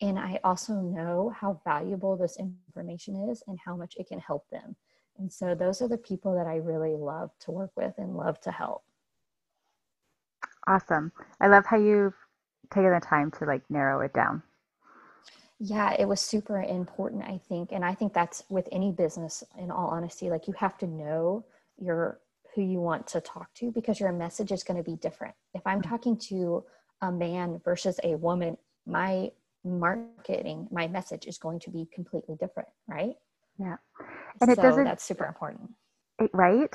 and 0.00 0.18
i 0.18 0.38
also 0.44 0.74
know 0.74 1.32
how 1.34 1.60
valuable 1.64 2.16
this 2.16 2.38
information 2.38 3.28
is 3.30 3.42
and 3.46 3.58
how 3.64 3.76
much 3.76 3.94
it 3.96 4.06
can 4.08 4.20
help 4.20 4.48
them 4.50 4.76
and 5.20 5.30
so 5.30 5.54
those 5.54 5.82
are 5.82 5.88
the 5.88 5.98
people 5.98 6.34
that 6.34 6.46
I 6.46 6.56
really 6.56 6.96
love 6.96 7.30
to 7.40 7.50
work 7.50 7.70
with 7.76 7.92
and 7.98 8.16
love 8.16 8.40
to 8.40 8.50
help. 8.50 8.82
Awesome. 10.66 11.12
I 11.40 11.48
love 11.48 11.66
how 11.66 11.76
you've 11.76 12.14
taken 12.72 12.90
the 12.90 13.00
time 13.00 13.30
to 13.32 13.44
like 13.44 13.62
narrow 13.68 14.00
it 14.00 14.14
down. 14.14 14.42
Yeah, 15.62 15.94
it 15.98 16.08
was 16.08 16.22
super 16.22 16.62
important, 16.62 17.22
I 17.22 17.38
think. 17.48 17.70
And 17.70 17.84
I 17.84 17.94
think 17.94 18.14
that's 18.14 18.42
with 18.48 18.66
any 18.72 18.92
business, 18.92 19.44
in 19.58 19.70
all 19.70 19.88
honesty, 19.88 20.30
like 20.30 20.48
you 20.48 20.54
have 20.54 20.78
to 20.78 20.86
know 20.86 21.44
your 21.78 22.18
who 22.54 22.62
you 22.62 22.80
want 22.80 23.06
to 23.06 23.20
talk 23.20 23.52
to 23.54 23.70
because 23.70 24.00
your 24.00 24.10
message 24.10 24.50
is 24.52 24.64
going 24.64 24.76
to 24.76 24.82
be 24.82 24.96
different. 24.96 25.34
If 25.54 25.62
I'm 25.66 25.80
mm-hmm. 25.80 25.90
talking 25.90 26.16
to 26.28 26.64
a 27.02 27.12
man 27.12 27.60
versus 27.62 28.00
a 28.02 28.16
woman, 28.16 28.56
my 28.86 29.30
marketing, 29.62 30.66
my 30.70 30.88
message 30.88 31.26
is 31.26 31.36
going 31.36 31.60
to 31.60 31.70
be 31.70 31.86
completely 31.92 32.36
different, 32.40 32.68
right? 32.88 33.14
Yeah. 33.58 33.76
And 34.40 34.50
it 34.50 34.56
doesn't 34.56 34.84
that's 34.84 35.04
super 35.04 35.26
important. 35.26 35.70
Right? 36.32 36.74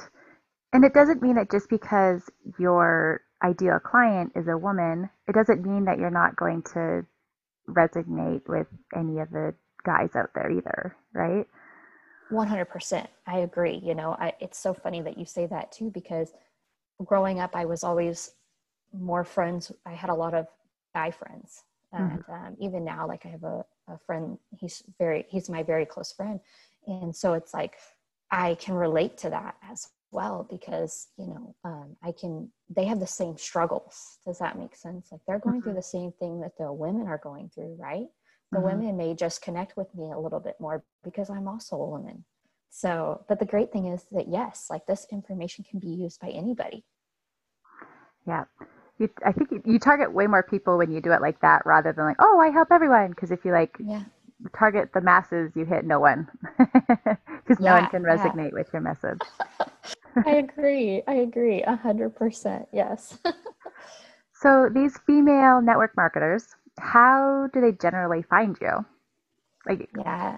And 0.73 0.85
it 0.85 0.93
doesn't 0.93 1.21
mean 1.21 1.35
that 1.35 1.49
just 1.49 1.69
because 1.69 2.29
your 2.59 3.21
ideal 3.43 3.79
client 3.79 4.33
is 4.35 4.47
a 4.47 4.57
woman, 4.57 5.09
it 5.27 5.33
doesn't 5.33 5.65
mean 5.65 5.85
that 5.85 5.97
you're 5.97 6.11
not 6.11 6.35
going 6.35 6.63
to 6.73 7.05
resonate 7.69 8.47
with 8.47 8.67
any 8.95 9.19
of 9.19 9.29
the 9.31 9.53
guys 9.83 10.15
out 10.15 10.31
there 10.33 10.51
either, 10.51 10.95
right? 11.13 11.47
100%. 12.31 13.07
I 13.27 13.39
agree. 13.39 13.81
You 13.83 13.95
know, 13.95 14.15
I, 14.19 14.33
it's 14.39 14.57
so 14.57 14.73
funny 14.73 15.01
that 15.01 15.17
you 15.17 15.25
say 15.25 15.45
that 15.47 15.71
too, 15.71 15.91
because 15.91 16.33
growing 17.03 17.39
up, 17.39 17.55
I 17.55 17.65
was 17.65 17.83
always 17.83 18.31
more 18.93 19.23
friends. 19.23 19.71
I 19.85 19.93
had 19.93 20.09
a 20.09 20.15
lot 20.15 20.33
of 20.33 20.47
guy 20.93 21.11
friends. 21.11 21.63
Mm-hmm. 21.93 22.15
And 22.15 22.23
um, 22.29 22.57
even 22.59 22.83
now, 22.83 23.07
like 23.07 23.25
I 23.25 23.29
have 23.29 23.43
a, 23.43 23.63
a 23.87 23.97
friend, 24.05 24.39
he's 24.57 24.83
very, 24.97 25.25
he's 25.29 25.49
my 25.49 25.61
very 25.61 25.85
close 25.85 26.11
friend 26.11 26.39
and 26.87 27.15
so 27.15 27.33
it's 27.33 27.53
like 27.53 27.77
i 28.31 28.55
can 28.55 28.75
relate 28.75 29.17
to 29.17 29.29
that 29.29 29.55
as 29.69 29.89
well 30.11 30.47
because 30.49 31.07
you 31.17 31.27
know 31.27 31.55
um, 31.63 31.95
i 32.03 32.11
can 32.11 32.49
they 32.69 32.85
have 32.85 32.99
the 32.99 33.07
same 33.07 33.37
struggles. 33.37 34.17
Does 34.25 34.39
that 34.39 34.57
make 34.57 34.75
sense? 34.75 35.09
Like 35.11 35.21
they're 35.27 35.39
going 35.39 35.57
mm-hmm. 35.57 35.63
through 35.63 35.75
the 35.75 35.81
same 35.83 36.11
thing 36.19 36.41
that 36.41 36.57
the 36.57 36.71
women 36.71 37.07
are 37.07 37.19
going 37.19 37.49
through 37.53 37.75
right? 37.79 38.07
The 38.51 38.57
mm-hmm. 38.57 38.65
women 38.65 38.97
may 38.97 39.13
just 39.13 39.41
connect 39.41 39.77
with 39.77 39.93
me 39.95 40.11
a 40.11 40.19
little 40.19 40.39
bit 40.39 40.55
more 40.59 40.83
because 41.03 41.29
i'm 41.29 41.47
also 41.47 41.75
a 41.75 41.89
woman. 41.89 42.25
So 42.69 43.23
but 43.27 43.39
the 43.39 43.45
great 43.45 43.71
thing 43.71 43.87
is 43.87 44.05
that 44.11 44.27
yes 44.27 44.67
like 44.69 44.85
this 44.85 45.05
information 45.11 45.65
can 45.69 45.79
be 45.79 45.89
used 45.89 46.19
by 46.19 46.29
anybody. 46.29 46.83
Yeah. 48.27 48.45
You, 48.97 49.09
i 49.25 49.33
think 49.33 49.51
you, 49.51 49.61
you 49.65 49.77
target 49.77 50.13
way 50.13 50.25
more 50.25 50.41
people 50.41 50.77
when 50.77 50.89
you 50.89 51.01
do 51.01 51.11
it 51.11 51.21
like 51.21 51.41
that 51.41 51.65
rather 51.65 51.91
than 51.91 52.05
like 52.05 52.17
oh 52.19 52.39
i 52.39 52.49
help 52.49 52.69
everyone. 52.71 53.09
Because 53.09 53.31
if 53.31 53.45
you 53.45 53.51
like 53.51 53.75
yeah. 53.79 54.03
target 54.57 54.89
the 54.93 55.01
masses, 55.01 55.51
you 55.55 55.65
hit 55.65 55.85
no 55.85 55.99
one. 55.99 56.27
Because 57.47 57.63
yeah, 57.63 57.75
no 57.75 57.81
one 57.81 57.89
can 57.91 58.01
resonate 58.01 58.49
yeah. 58.49 58.57
with 58.57 58.73
your 58.73 58.81
message. 58.81 59.19
I 60.25 60.35
agree. 60.35 61.03
I 61.07 61.15
agree. 61.15 61.63
A 61.63 61.75
hundred 61.75 62.15
percent. 62.15 62.67
Yes. 62.71 63.17
so 64.33 64.69
these 64.73 64.97
female 65.05 65.61
network 65.61 65.95
marketers, 65.97 66.45
how 66.79 67.49
do 67.53 67.61
they 67.61 67.71
generally 67.71 68.21
find 68.23 68.57
you? 68.61 68.85
Like, 69.67 69.89
yeah, 69.97 70.37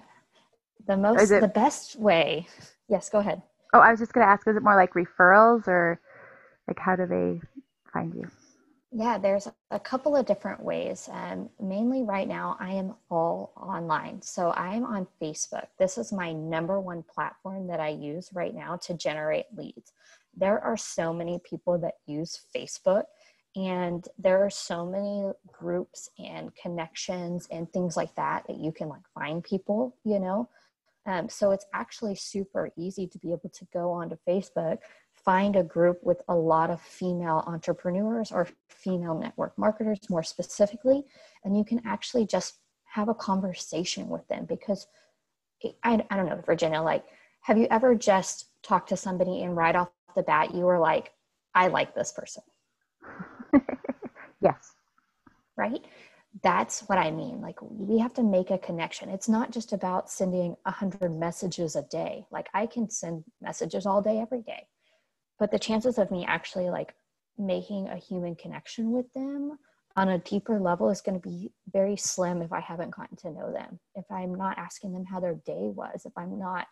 the 0.86 0.96
most, 0.96 1.30
it, 1.30 1.40
the 1.40 1.48
best 1.48 1.96
way. 1.96 2.46
Yes, 2.88 3.10
go 3.10 3.18
ahead. 3.18 3.42
Oh, 3.74 3.80
I 3.80 3.90
was 3.90 4.00
just 4.00 4.12
going 4.12 4.26
to 4.26 4.30
ask, 4.30 4.48
is 4.48 4.56
it 4.56 4.62
more 4.62 4.76
like 4.76 4.94
referrals 4.94 5.68
or 5.68 6.00
like 6.66 6.78
how 6.78 6.96
do 6.96 7.06
they 7.06 7.40
find 7.92 8.14
you? 8.14 8.30
Yeah, 8.90 9.18
there's 9.18 9.46
a 9.70 9.78
couple 9.78 10.16
of 10.16 10.24
different 10.24 10.62
ways. 10.62 11.10
Um, 11.12 11.50
mainly 11.60 12.02
right 12.02 12.26
now, 12.26 12.56
I 12.58 12.72
am 12.72 12.94
all 13.10 13.52
online. 13.54 14.22
So 14.22 14.50
I'm 14.52 14.84
on 14.84 15.06
Facebook. 15.20 15.66
This 15.78 15.98
is 15.98 16.10
my 16.10 16.32
number 16.32 16.80
one 16.80 17.02
platform 17.02 17.66
that 17.66 17.80
I 17.80 17.90
use 17.90 18.30
right 18.32 18.54
now 18.54 18.76
to 18.76 18.94
generate 18.94 19.44
leads. 19.54 19.92
There 20.34 20.58
are 20.60 20.76
so 20.76 21.12
many 21.12 21.38
people 21.44 21.78
that 21.80 21.94
use 22.06 22.40
Facebook, 22.56 23.04
and 23.54 24.06
there 24.18 24.42
are 24.42 24.50
so 24.50 24.86
many 24.86 25.32
groups 25.52 26.08
and 26.18 26.54
connections 26.54 27.46
and 27.50 27.70
things 27.70 27.94
like 27.94 28.14
that 28.14 28.46
that 28.46 28.56
you 28.56 28.72
can 28.72 28.88
like 28.88 29.06
find 29.14 29.44
people, 29.44 29.96
you 30.04 30.18
know. 30.18 30.48
Um, 31.04 31.28
so 31.28 31.50
it's 31.50 31.66
actually 31.74 32.14
super 32.14 32.70
easy 32.76 33.06
to 33.06 33.18
be 33.18 33.32
able 33.32 33.50
to 33.50 33.66
go 33.72 33.92
onto 33.92 34.16
Facebook, 34.26 34.78
find 35.28 35.56
a 35.56 35.62
group 35.76 35.98
with 36.02 36.20
a 36.28 36.34
lot 36.34 36.70
of 36.70 36.80
female 36.80 37.40
entrepreneurs 37.46 38.30
or 38.32 38.48
female 38.68 39.16
network 39.24 39.52
marketers 39.58 39.98
more 40.08 40.22
specifically 40.22 41.00
and 41.44 41.56
you 41.58 41.64
can 41.70 41.80
actually 41.84 42.26
just 42.26 42.50
have 42.84 43.08
a 43.08 43.14
conversation 43.30 44.08
with 44.08 44.26
them 44.28 44.46
because 44.54 44.86
I, 45.84 46.04
I 46.10 46.16
don't 46.16 46.28
know 46.28 46.40
virginia 46.46 46.80
like 46.80 47.04
have 47.42 47.58
you 47.58 47.66
ever 47.70 47.94
just 47.94 48.46
talked 48.62 48.88
to 48.90 48.96
somebody 48.96 49.42
and 49.42 49.56
right 49.56 49.76
off 49.76 49.90
the 50.16 50.22
bat 50.22 50.54
you 50.54 50.64
were 50.70 50.78
like 50.78 51.12
i 51.54 51.68
like 51.68 51.94
this 51.94 52.12
person 52.12 52.42
Yes. 54.40 54.72
Right? 55.56 55.84
That's 56.42 56.82
what 56.82 56.98
I 56.98 57.10
mean. 57.10 57.40
Like 57.40 57.58
we 57.62 57.98
have 57.98 58.14
to 58.14 58.22
make 58.22 58.50
a 58.50 58.58
connection. 58.58 59.08
It's 59.08 59.28
not 59.28 59.50
just 59.50 59.72
about 59.72 60.10
sending 60.10 60.56
a 60.64 60.70
hundred 60.70 61.18
messages 61.18 61.74
a 61.74 61.82
day. 61.82 62.26
Like 62.30 62.48
I 62.54 62.66
can 62.66 62.90
send 62.90 63.24
messages 63.40 63.86
all 63.86 64.02
day, 64.02 64.20
every 64.20 64.42
day. 64.42 64.66
But 65.38 65.50
the 65.50 65.58
chances 65.58 65.98
of 65.98 66.10
me 66.10 66.24
actually 66.26 66.70
like 66.70 66.94
making 67.38 67.88
a 67.88 67.96
human 67.96 68.34
connection 68.34 68.90
with 68.90 69.12
them 69.12 69.58
on 69.96 70.10
a 70.10 70.18
deeper 70.18 70.60
level 70.60 70.90
is 70.90 71.00
going 71.00 71.20
to 71.20 71.28
be 71.28 71.50
very 71.72 71.96
slim 71.96 72.42
if 72.42 72.52
I 72.52 72.60
haven't 72.60 72.94
gotten 72.94 73.16
to 73.18 73.30
know 73.30 73.52
them. 73.52 73.78
If 73.94 74.04
I'm 74.10 74.34
not 74.34 74.58
asking 74.58 74.92
them 74.92 75.04
how 75.04 75.20
their 75.20 75.34
day 75.46 75.70
was, 75.74 76.04
if 76.04 76.12
I'm 76.16 76.38
not 76.38 76.66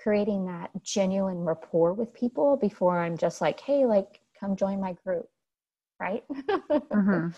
creating 0.00 0.46
that 0.46 0.70
genuine 0.82 1.38
rapport 1.38 1.92
with 1.92 2.12
people 2.12 2.56
before 2.56 2.98
I'm 2.98 3.16
just 3.16 3.40
like, 3.40 3.60
hey, 3.60 3.86
like, 3.86 4.20
come 4.38 4.56
join 4.56 4.80
my 4.80 4.94
group, 5.04 5.28
right? 6.00 6.24
Mm-hmm. 6.30 7.28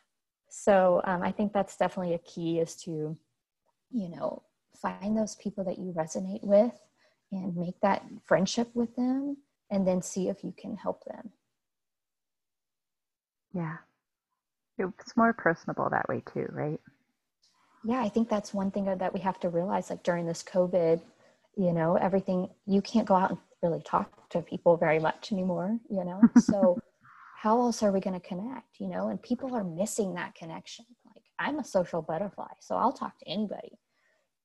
so 0.48 1.02
um, 1.04 1.22
I 1.22 1.30
think 1.30 1.52
that's 1.52 1.76
definitely 1.76 2.14
a 2.14 2.18
key 2.18 2.58
is 2.58 2.74
to, 2.84 3.16
you 3.90 4.08
know, 4.08 4.42
find 4.80 5.16
those 5.16 5.36
people 5.36 5.64
that 5.64 5.78
you 5.78 5.92
resonate 5.92 6.42
with 6.42 6.72
and 7.32 7.56
make 7.56 7.78
that 7.82 8.02
friendship 8.24 8.70
with 8.74 8.94
them 8.96 9.36
and 9.70 9.86
then 9.86 10.02
see 10.02 10.28
if 10.28 10.44
you 10.44 10.54
can 10.56 10.76
help 10.76 11.04
them. 11.04 11.30
Yeah. 13.52 13.76
It's 14.78 15.16
more 15.16 15.32
personable 15.32 15.88
that 15.90 16.08
way 16.08 16.22
too, 16.32 16.46
right? 16.50 16.80
Yeah, 17.84 18.02
I 18.02 18.08
think 18.08 18.28
that's 18.28 18.52
one 18.52 18.70
thing 18.70 18.84
that 18.84 19.14
we 19.14 19.20
have 19.20 19.40
to 19.40 19.48
realize 19.48 19.90
like 19.90 20.02
during 20.02 20.26
this 20.26 20.42
COVID 20.42 21.00
you 21.56 21.72
know 21.72 21.96
everything 21.96 22.48
you 22.66 22.82
can't 22.82 23.08
go 23.08 23.14
out 23.14 23.30
and 23.30 23.38
really 23.62 23.82
talk 23.82 24.28
to 24.28 24.42
people 24.42 24.76
very 24.76 24.98
much 24.98 25.32
anymore 25.32 25.78
you 25.88 26.04
know 26.04 26.20
so 26.38 26.78
how 27.36 27.58
else 27.60 27.82
are 27.82 27.92
we 27.92 28.00
going 28.00 28.18
to 28.18 28.28
connect 28.28 28.78
you 28.78 28.88
know 28.88 29.08
and 29.08 29.22
people 29.22 29.54
are 29.54 29.64
missing 29.64 30.14
that 30.14 30.34
connection 30.34 30.84
like 31.06 31.22
i'm 31.38 31.58
a 31.58 31.64
social 31.64 32.02
butterfly 32.02 32.46
so 32.60 32.76
i'll 32.76 32.92
talk 32.92 33.18
to 33.18 33.28
anybody 33.28 33.78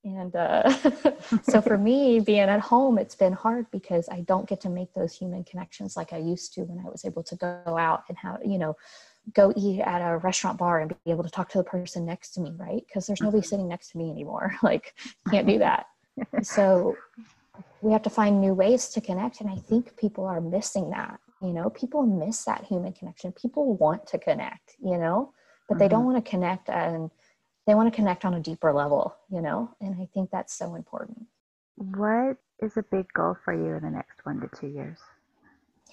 and 0.04 0.36
uh, 0.36 0.72
so 1.44 1.62
for 1.62 1.78
me 1.78 2.20
being 2.20 2.40
at 2.40 2.60
home 2.60 2.98
it's 2.98 3.16
been 3.16 3.34
hard 3.34 3.66
because 3.72 4.10
i 4.10 4.22
don't 4.22 4.50
get 4.50 4.60
to 4.62 4.70
make 4.70 4.94
those 4.94 5.16
human 5.16 5.44
connections 5.44 5.96
like 5.96 6.14
i 6.14 6.18
used 6.18 6.54
to 6.54 6.62
when 6.62 6.84
i 6.86 6.90
was 6.90 7.06
able 7.06 7.24
to 7.24 7.36
go 7.36 7.78
out 7.78 8.04
and 8.10 8.18
have 8.18 8.40
you 8.44 8.58
know 8.58 8.76
go 9.36 9.54
eat 9.56 9.82
at 9.82 10.00
a 10.00 10.18
restaurant 10.18 10.58
bar 10.58 10.80
and 10.80 10.96
be 11.06 11.12
able 11.12 11.24
to 11.24 11.30
talk 11.30 11.48
to 11.50 11.58
the 11.60 11.64
person 11.64 12.06
next 12.06 12.32
to 12.32 12.42
me 12.42 12.54
right 12.58 12.84
because 12.88 13.06
there's 13.06 13.22
nobody 13.22 13.42
mm-hmm. 13.42 13.50
sitting 13.50 13.68
next 13.68 13.92
to 13.92 13.98
me 13.98 14.10
anymore 14.10 14.54
like 14.64 14.96
can't 15.30 15.48
do 15.48 15.60
that 15.60 15.86
so 16.42 16.96
we 17.82 17.92
have 17.92 18.02
to 18.02 18.10
find 18.10 18.42
new 18.42 18.54
ways 18.54 18.90
to 18.90 19.02
connect 19.02 19.42
and 19.42 19.50
i 19.50 19.56
think 19.56 19.96
people 19.98 20.26
are 20.26 20.42
missing 20.42 20.90
that 20.90 21.20
you 21.42 21.54
know 21.54 21.70
people 21.70 22.04
miss 22.04 22.44
that 22.46 22.66
human 22.66 22.92
connection 22.94 23.32
people 23.32 23.76
want 23.76 24.06
to 24.08 24.18
connect 24.18 24.76
you 24.84 24.98
know 24.98 25.32
but 25.68 25.76
mm-hmm. 25.76 25.80
they 25.80 25.88
don't 25.88 26.02
mm-hmm. 26.02 26.14
want 26.14 26.26
to 26.26 26.30
connect 26.30 26.70
and 26.70 27.12
they 27.68 27.76
want 27.76 27.92
to 27.92 27.96
connect 27.96 28.26
on 28.26 28.34
a 28.34 28.40
deeper 28.40 28.74
level 28.74 29.16
you 29.30 29.42
know? 29.42 29.70
And 29.80 29.96
i 30.02 30.08
think 30.14 30.30
that's 30.32 30.54
so 30.54 30.76
important. 30.76 31.28
What 31.76 32.38
is 32.62 32.78
a 32.78 32.84
big 32.84 33.12
goal 33.14 33.36
for 33.44 33.54
you 33.54 33.76
in 33.76 33.84
the 33.84 33.90
next 33.90 34.26
one 34.26 34.40
to 34.42 34.50
two 34.60 34.68
years? 34.68 35.00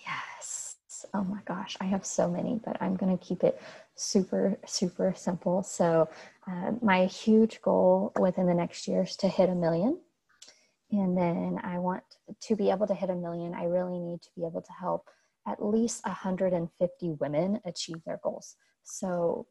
Yes. 0.05 0.77
Oh 1.15 1.25
my 1.25 1.41
gosh 1.47 1.77
i 1.81 1.85
have 1.85 2.05
so 2.05 2.29
many 2.29 2.61
but 2.65 2.77
i'm 2.83 2.97
going 2.97 3.17
to 3.17 3.25
keep 3.25 3.45
it 3.45 3.61
super 3.99 4.57
super 4.67 5.13
simple. 5.17 5.63
So 5.63 6.09
uh, 6.47 6.73
my 6.81 7.07
huge 7.07 7.61
goal 7.61 8.13
within 8.19 8.47
the 8.47 8.55
next 8.55 8.89
year 8.89 9.03
is 9.03 9.17
to 9.17 9.29
hit 9.29 9.51
a 9.51 9.55
million. 9.55 9.99
And 10.91 11.19
then 11.19 11.61
I 11.63 11.79
want 11.79 12.03
to 12.41 12.57
be 12.57 12.71
able 12.71 12.87
to 12.87 12.95
hit 12.95 13.11
a 13.11 13.15
million, 13.15 13.53
I 13.55 13.65
really 13.65 13.99
need 13.99 14.23
to 14.23 14.29
be 14.35 14.47
able 14.47 14.63
to 14.63 14.73
help 14.73 15.09
at 15.47 15.65
least 15.65 16.07
150 16.07 17.11
women 17.21 17.61
achieve 17.65 18.03
their 18.07 18.21
goals. 18.23 18.57
So, 18.85 19.47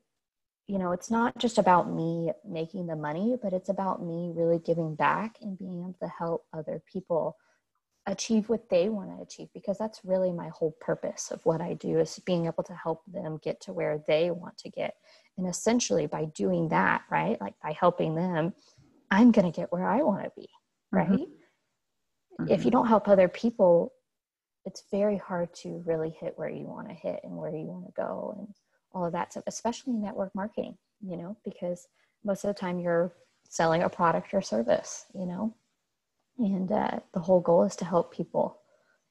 you 0.68 0.78
know, 0.78 0.92
it's 0.92 1.10
not 1.10 1.38
just 1.38 1.58
about 1.58 1.92
me 1.92 2.32
making 2.48 2.88
the 2.88 2.96
money, 2.96 3.38
but 3.42 3.54
it's 3.54 3.70
about 3.70 4.04
me 4.04 4.32
really 4.36 4.60
giving 4.60 4.96
back 4.96 5.38
and 5.42 5.58
being 5.58 5.80
able 5.80 5.96
to 6.02 6.08
help 6.08 6.46
other 6.54 6.82
people 6.92 7.38
achieve 8.06 8.48
what 8.48 8.70
they 8.70 8.88
want 8.88 9.10
to 9.10 9.22
achieve 9.22 9.50
because 9.54 9.78
that's 9.78 10.02
really 10.06 10.32
my 10.32 10.50
whole 10.50 10.72
purpose 10.80 11.32
of 11.32 11.46
what 11.46 11.62
I 11.62 11.74
do 11.74 12.00
is 12.00 12.20
being 12.20 12.46
able 12.46 12.64
to 12.64 12.74
help 12.74 13.02
them 13.06 13.40
get 13.44 13.60
to 13.62 13.74
where 13.74 14.02
they 14.08 14.32
want 14.32 14.58
to 14.60 14.70
get. 14.70 14.96
And 15.38 15.48
essentially 15.48 16.08
by 16.08 16.26
doing 16.26 16.70
that, 16.70 17.04
right? 17.12 17.40
Like 17.42 17.56
by 17.62 17.74
helping 17.78 18.16
them, 18.16 18.54
I'm 19.12 19.32
going 19.32 19.52
to 19.52 19.56
get 19.56 19.72
where 19.72 19.88
I 19.88 20.02
want 20.04 20.24
to 20.24 20.32
be 20.36 20.48
right? 20.92 21.10
Mm-hmm. 21.10 22.50
If 22.52 22.66
you 22.66 22.72
don't 22.72 22.88
help 22.88 23.08
other 23.08 23.28
people, 23.28 23.94
it's 24.66 24.84
very 24.92 25.18
hard 25.18 25.54
to 25.56 25.82
really 25.86 26.10
hit 26.10 26.34
where 26.36 26.50
you 26.50 26.66
want 26.66 26.90
to 26.90 26.94
hit 26.94 27.20
and 27.24 27.36
where 27.36 27.52
you 27.52 27.66
want 27.66 27.86
to 27.86 27.92
go 27.96 28.36
and 28.38 28.48
all 28.94 29.06
of 29.06 29.14
that 29.14 29.32
stuff, 29.32 29.44
especially 29.48 29.94
network 29.94 30.34
marketing, 30.36 30.78
you 31.02 31.18
know, 31.18 31.38
because 31.44 31.88
most 32.24 32.44
of 32.44 32.54
the 32.54 32.60
time 32.60 32.80
you're 32.80 33.14
selling 33.50 33.84
a 33.84 33.90
product 33.90 34.34
or 34.34 34.42
service, 34.42 35.06
you 35.14 35.26
know, 35.26 35.54
and 36.38 36.72
uh, 36.72 37.00
the 37.14 37.20
whole 37.20 37.40
goal 37.40 37.64
is 37.64 37.76
to 37.78 37.86
help 37.86 38.14
people. 38.14 38.60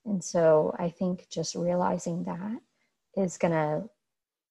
And 0.04 0.22
so 0.22 0.74
I 0.78 0.90
think 0.90 1.26
just 1.30 1.54
realizing 1.54 2.24
that 2.24 2.60
is 3.16 3.38
going 3.38 3.52
to, 3.52 3.88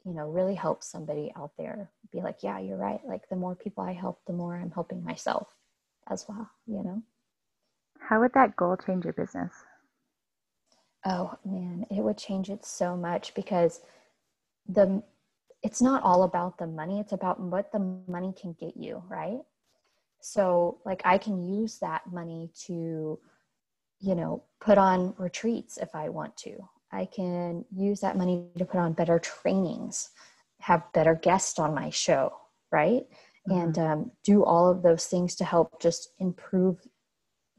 you 0.05 0.13
know, 0.13 0.27
really 0.27 0.55
help 0.55 0.83
somebody 0.83 1.31
out 1.37 1.51
there 1.57 1.91
be 2.11 2.21
like, 2.21 2.43
yeah, 2.43 2.59
you're 2.59 2.77
right. 2.77 2.99
Like 3.07 3.29
the 3.29 3.35
more 3.35 3.55
people 3.55 3.83
I 3.83 3.93
help, 3.93 4.19
the 4.27 4.33
more 4.33 4.55
I'm 4.55 4.71
helping 4.71 5.03
myself 5.03 5.47
as 6.09 6.25
well, 6.27 6.49
you 6.67 6.83
know? 6.83 7.01
How 7.99 8.19
would 8.19 8.33
that 8.33 8.55
goal 8.55 8.77
change 8.77 9.05
your 9.05 9.13
business? 9.13 9.53
Oh 11.05 11.37
man, 11.45 11.85
it 11.89 12.03
would 12.03 12.17
change 12.17 12.49
it 12.49 12.65
so 12.65 12.97
much 12.97 13.33
because 13.35 13.81
the 14.67 15.03
it's 15.65 15.81
not 15.81 16.03
all 16.03 16.23
about 16.23 16.57
the 16.57 16.67
money, 16.67 16.99
it's 16.99 17.13
about 17.13 17.39
what 17.39 17.71
the 17.71 17.79
money 18.07 18.33
can 18.39 18.55
get 18.59 18.77
you, 18.77 19.03
right? 19.09 19.39
So 20.21 20.79
like 20.85 21.01
I 21.05 21.17
can 21.17 21.43
use 21.43 21.79
that 21.79 22.11
money 22.11 22.51
to 22.67 23.19
you 23.99 24.15
know, 24.15 24.43
put 24.59 24.77
on 24.77 25.13
retreats 25.17 25.77
if 25.77 25.95
I 25.95 26.09
want 26.09 26.35
to. 26.37 26.57
I 26.91 27.05
can 27.05 27.65
use 27.75 28.01
that 28.01 28.17
money 28.17 28.45
to 28.57 28.65
put 28.65 28.79
on 28.79 28.93
better 28.93 29.19
trainings, 29.19 30.09
have 30.59 30.83
better 30.93 31.15
guests 31.15 31.59
on 31.59 31.73
my 31.73 31.89
show, 31.89 32.33
right? 32.71 33.03
Mm-hmm. 33.49 33.59
And 33.59 33.79
um, 33.79 34.11
do 34.23 34.43
all 34.43 34.69
of 34.69 34.83
those 34.83 35.05
things 35.05 35.35
to 35.35 35.43
help 35.45 35.81
just 35.81 36.09
improve 36.19 36.77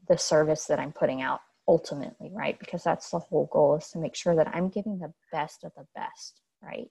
the 0.07 0.17
service 0.17 0.65
that 0.65 0.79
I'm 0.79 0.93
putting 0.93 1.21
out 1.21 1.41
ultimately, 1.67 2.31
right? 2.33 2.57
Because 2.59 2.83
that's 2.83 3.09
the 3.09 3.19
whole 3.19 3.49
goal 3.51 3.75
is 3.75 3.89
to 3.89 3.99
make 3.99 4.15
sure 4.15 4.35
that 4.35 4.47
I'm 4.55 4.69
giving 4.69 4.99
the 4.99 5.13
best 5.31 5.63
of 5.63 5.71
the 5.75 5.85
best, 5.95 6.41
right? 6.61 6.89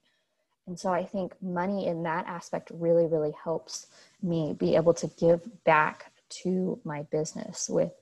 And 0.67 0.77
so 0.77 0.91
I 0.91 1.05
think 1.05 1.33
money 1.41 1.87
in 1.87 2.03
that 2.03 2.27
aspect 2.27 2.71
really, 2.73 3.07
really 3.07 3.33
helps 3.43 3.87
me 4.21 4.53
be 4.59 4.75
able 4.75 4.93
to 4.95 5.07
give 5.17 5.63
back 5.63 6.11
to 6.29 6.79
my 6.83 7.03
business 7.03 7.69
with 7.69 7.93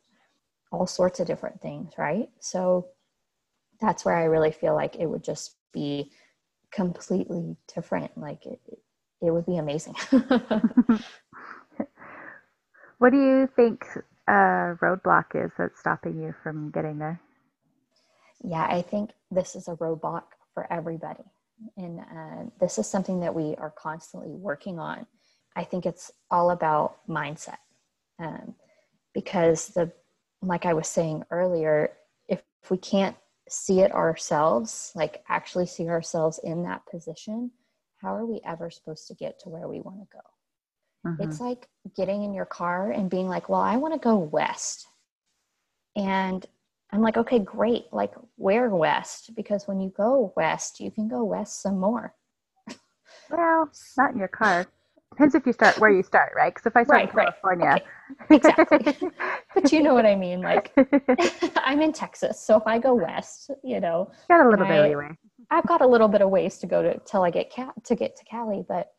all 0.72 0.88
sorts 0.88 1.20
of 1.20 1.28
different 1.28 1.62
things, 1.62 1.94
right? 1.98 2.28
So 2.40 2.88
that's 3.80 4.04
where 4.04 4.16
I 4.16 4.24
really 4.24 4.52
feel 4.52 4.74
like 4.74 4.96
it 4.96 5.06
would 5.06 5.24
just 5.24 5.56
be 5.72 6.12
completely 6.72 7.56
different. 7.74 8.18
Like 8.18 8.46
it, 8.48 8.60
it 9.22 9.32
would 9.32 9.46
be 9.46 9.58
amazing. 9.58 9.96
what 12.98 13.12
do 13.12 13.18
you 13.18 13.48
think 13.56 13.86
a 14.28 14.76
roadblock 14.82 15.36
is 15.36 15.52
that's 15.58 15.80
stopping 15.80 16.20
you 16.20 16.34
from 16.42 16.72
getting 16.72 16.98
there? 16.98 17.22
Yeah, 18.44 18.66
I 18.68 18.82
think 18.82 19.12
this 19.30 19.56
is 19.56 19.68
a 19.68 19.76
roadblock 19.76 20.24
for 20.54 20.72
everybody. 20.72 21.24
And 21.78 22.00
uh, 22.00 22.50
this 22.60 22.78
is 22.78 22.88
something 22.88 23.20
that 23.22 23.34
we 23.34 23.56
are 23.56 23.72
constantly 23.72 24.32
working 24.32 24.80
on. 24.80 25.06
I 25.56 25.64
think 25.64 25.86
it's 25.86 26.12
all 26.30 26.52
about 26.52 27.08
mindset. 27.08 27.58
Um, 28.20 28.56
because 29.14 29.70
the, 29.70 29.92
like 30.42 30.66
I 30.66 30.74
was 30.74 30.88
saying 30.88 31.24
earlier, 31.32 31.94
if, 32.28 32.42
if 32.64 32.72
we 32.72 32.78
can't 32.78 33.16
see 33.48 33.82
it 33.82 33.92
ourselves, 33.92 34.92
like 34.96 35.24
actually 35.30 35.66
see 35.66 35.88
ourselves 35.88 36.40
in 36.44 36.64
that 36.64 36.86
position, 36.86 37.52
how 38.02 38.14
are 38.16 38.26
we 38.26 38.42
ever 38.46 38.70
supposed 38.70 39.08
to 39.08 39.14
get 39.14 39.40
to 39.40 39.50
where 39.50 39.68
we 39.68 39.82
want 39.82 40.00
to 40.00 40.08
go? 40.12 41.10
Mm-hmm. 41.10 41.24
It's 41.24 41.40
like 41.40 41.68
getting 41.96 42.24
in 42.24 42.34
your 42.34 42.46
car 42.46 42.92
and 42.92 43.10
being 43.10 43.28
like, 43.28 43.48
well, 43.48 43.62
I 43.62 43.78
want 43.78 43.94
to 43.94 44.00
go 44.00 44.18
west. 44.18 44.88
And 45.96 46.46
I'm 46.92 47.02
like, 47.02 47.18
okay, 47.18 47.40
great. 47.40 47.86
Like, 47.92 48.14
where 48.36 48.70
west? 48.70 49.32
Because 49.36 49.68
when 49.68 49.80
you 49.80 49.92
go 49.96 50.34
west, 50.36 50.80
you 50.80 50.92
can 50.92 51.08
go 51.08 51.24
west 51.24 51.62
some 51.62 51.80
more. 51.80 52.14
Well, 53.30 53.70
not 53.98 54.12
in 54.14 54.20
your 54.20 54.28
car. 54.28 54.68
Depends 55.12 55.36
if 55.36 55.46
you 55.46 55.54
start 55.54 55.80
where 55.80 55.90
you 55.90 56.04
start, 56.04 56.34
right? 56.36 56.54
Because 56.54 56.66
if 56.66 56.76
I 56.76 56.84
start 56.84 56.98
right, 56.98 57.10
in 57.10 57.16
California, 57.16 57.66
right. 57.66 57.84
okay. 58.24 58.36
exactly. 58.36 59.10
but 59.54 59.72
you 59.72 59.82
know 59.82 59.94
what 59.94 60.06
I 60.06 60.16
mean. 60.16 60.42
Like, 60.42 60.74
I'm 61.56 61.82
in 61.82 61.94
Texas, 61.94 62.40
so 62.42 62.58
if 62.58 62.64
I 62.66 62.80
go 62.80 62.94
west, 62.94 63.52
you 63.64 63.80
know, 63.80 64.12
got 64.28 64.46
a 64.46 64.50
little 64.50 64.66
bit 64.66 64.78
of 64.78 64.86
leeway. 64.86 65.18
I've 65.50 65.66
got 65.68 65.82
a 65.82 65.88
little 65.88 66.08
bit 66.08 66.22
of 66.22 66.30
ways 66.30 66.58
to 66.60 66.68
go 66.68 66.84
to 66.84 67.00
till 67.06 67.24
I 67.24 67.30
get 67.30 67.54
ca- 67.54 67.74
to 67.86 67.96
get 67.96 68.18
to 68.18 68.26
Cali, 68.26 68.66
but 68.68 68.92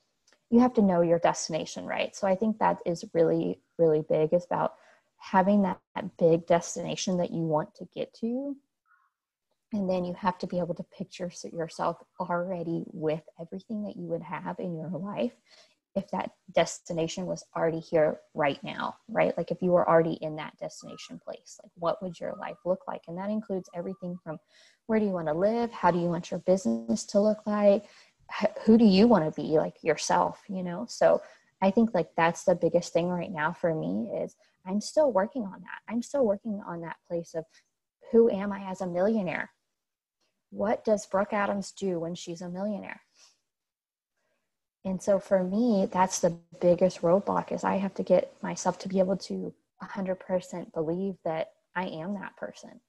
you 0.50 0.60
have 0.60 0.72
to 0.74 0.82
know 0.82 1.02
your 1.02 1.18
destination, 1.18 1.86
right? 1.86 2.14
So 2.16 2.26
I 2.26 2.34
think 2.34 2.58
that 2.58 2.78
is 2.86 3.04
really, 3.12 3.60
really 3.78 4.02
big 4.08 4.32
is 4.32 4.44
about 4.44 4.74
having 5.18 5.62
that, 5.62 5.80
that 5.94 6.16
big 6.18 6.46
destination 6.46 7.18
that 7.18 7.30
you 7.32 7.40
want 7.40 7.74
to 7.76 7.88
get 7.94 8.12
to 8.14 8.56
And 9.72 9.88
then 9.90 10.04
you 10.04 10.14
have 10.14 10.38
to 10.38 10.46
be 10.46 10.58
able 10.58 10.74
to 10.74 10.84
picture 10.84 11.30
yourself 11.52 11.98
already 12.20 12.84
with 12.92 13.22
everything 13.40 13.84
that 13.84 13.96
you 13.96 14.06
would 14.06 14.22
have 14.22 14.58
in 14.60 14.76
your 14.76 14.88
life 14.90 15.32
if 15.94 16.08
that 16.10 16.30
destination 16.52 17.26
was 17.26 17.44
already 17.56 17.80
here 17.80 18.20
right 18.34 18.62
now, 18.62 18.96
right? 19.08 19.36
Like 19.36 19.50
if 19.50 19.62
you 19.62 19.70
were 19.72 19.88
already 19.88 20.14
in 20.14 20.36
that 20.36 20.56
destination 20.58 21.20
place, 21.22 21.58
like 21.62 21.72
what 21.76 22.02
would 22.02 22.20
your 22.20 22.34
life 22.38 22.58
look 22.64 22.80
like? 22.86 23.02
And 23.08 23.18
that 23.18 23.30
includes 23.30 23.68
everything 23.74 24.16
from 24.22 24.38
where 24.86 25.00
do 25.00 25.06
you 25.06 25.12
want 25.12 25.28
to 25.28 25.34
live? 25.34 25.72
How 25.72 25.90
do 25.90 25.98
you 25.98 26.06
want 26.06 26.30
your 26.30 26.40
business 26.40 27.04
to 27.06 27.20
look 27.20 27.46
like? 27.46 27.84
Who 28.64 28.78
do 28.78 28.84
you 28.84 29.08
want 29.08 29.24
to 29.24 29.40
be 29.40 29.58
like 29.58 29.76
yourself, 29.82 30.42
you 30.48 30.62
know? 30.62 30.86
So 30.88 31.22
I 31.62 31.70
think 31.70 31.94
like 31.94 32.08
that's 32.16 32.44
the 32.44 32.54
biggest 32.54 32.92
thing 32.92 33.08
right 33.08 33.32
now 33.32 33.52
for 33.52 33.74
me 33.74 34.10
is 34.22 34.36
I'm 34.66 34.80
still 34.80 35.12
working 35.12 35.44
on 35.44 35.60
that. 35.60 35.92
I'm 35.92 36.02
still 36.02 36.24
working 36.24 36.60
on 36.66 36.80
that 36.82 36.96
place 37.08 37.34
of 37.34 37.44
who 38.12 38.30
am 38.30 38.52
I 38.52 38.68
as 38.70 38.80
a 38.80 38.86
millionaire? 38.86 39.50
What 40.50 40.84
does 40.84 41.06
Brooke 41.06 41.32
Adams 41.32 41.72
do 41.72 41.98
when 41.98 42.14
she's 42.14 42.40
a 42.40 42.48
millionaire? 42.48 43.00
And 44.84 45.02
so 45.02 45.18
for 45.18 45.42
me, 45.42 45.88
that's 45.90 46.20
the 46.20 46.36
biggest 46.60 47.02
roadblock 47.02 47.50
is 47.50 47.64
I 47.64 47.76
have 47.76 47.94
to 47.94 48.04
get 48.04 48.32
myself 48.42 48.78
to 48.80 48.88
be 48.88 49.00
able 49.00 49.16
to 49.16 49.52
100% 49.82 50.72
believe 50.72 51.16
that 51.24 51.48
I 51.74 51.86
am 51.86 52.14
that 52.14 52.36
person 52.36 52.80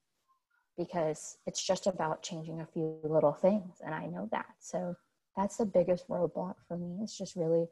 because 0.77 1.37
it's 1.47 1.65
just 1.65 1.87
about 1.87 2.21
changing 2.21 2.61
a 2.61 2.67
few 2.67 2.99
little 3.03 3.33
things 3.33 3.81
and 3.83 3.95
I 3.95 4.05
know 4.05 4.29
that. 4.31 4.45
So 4.59 4.95
that's 5.35 5.57
the 5.57 5.65
biggest 5.65 6.07
roadblock 6.07 6.55
for 6.67 6.77
me. 6.77 6.99
It's 7.01 7.17
just 7.17 7.35
really 7.35 7.65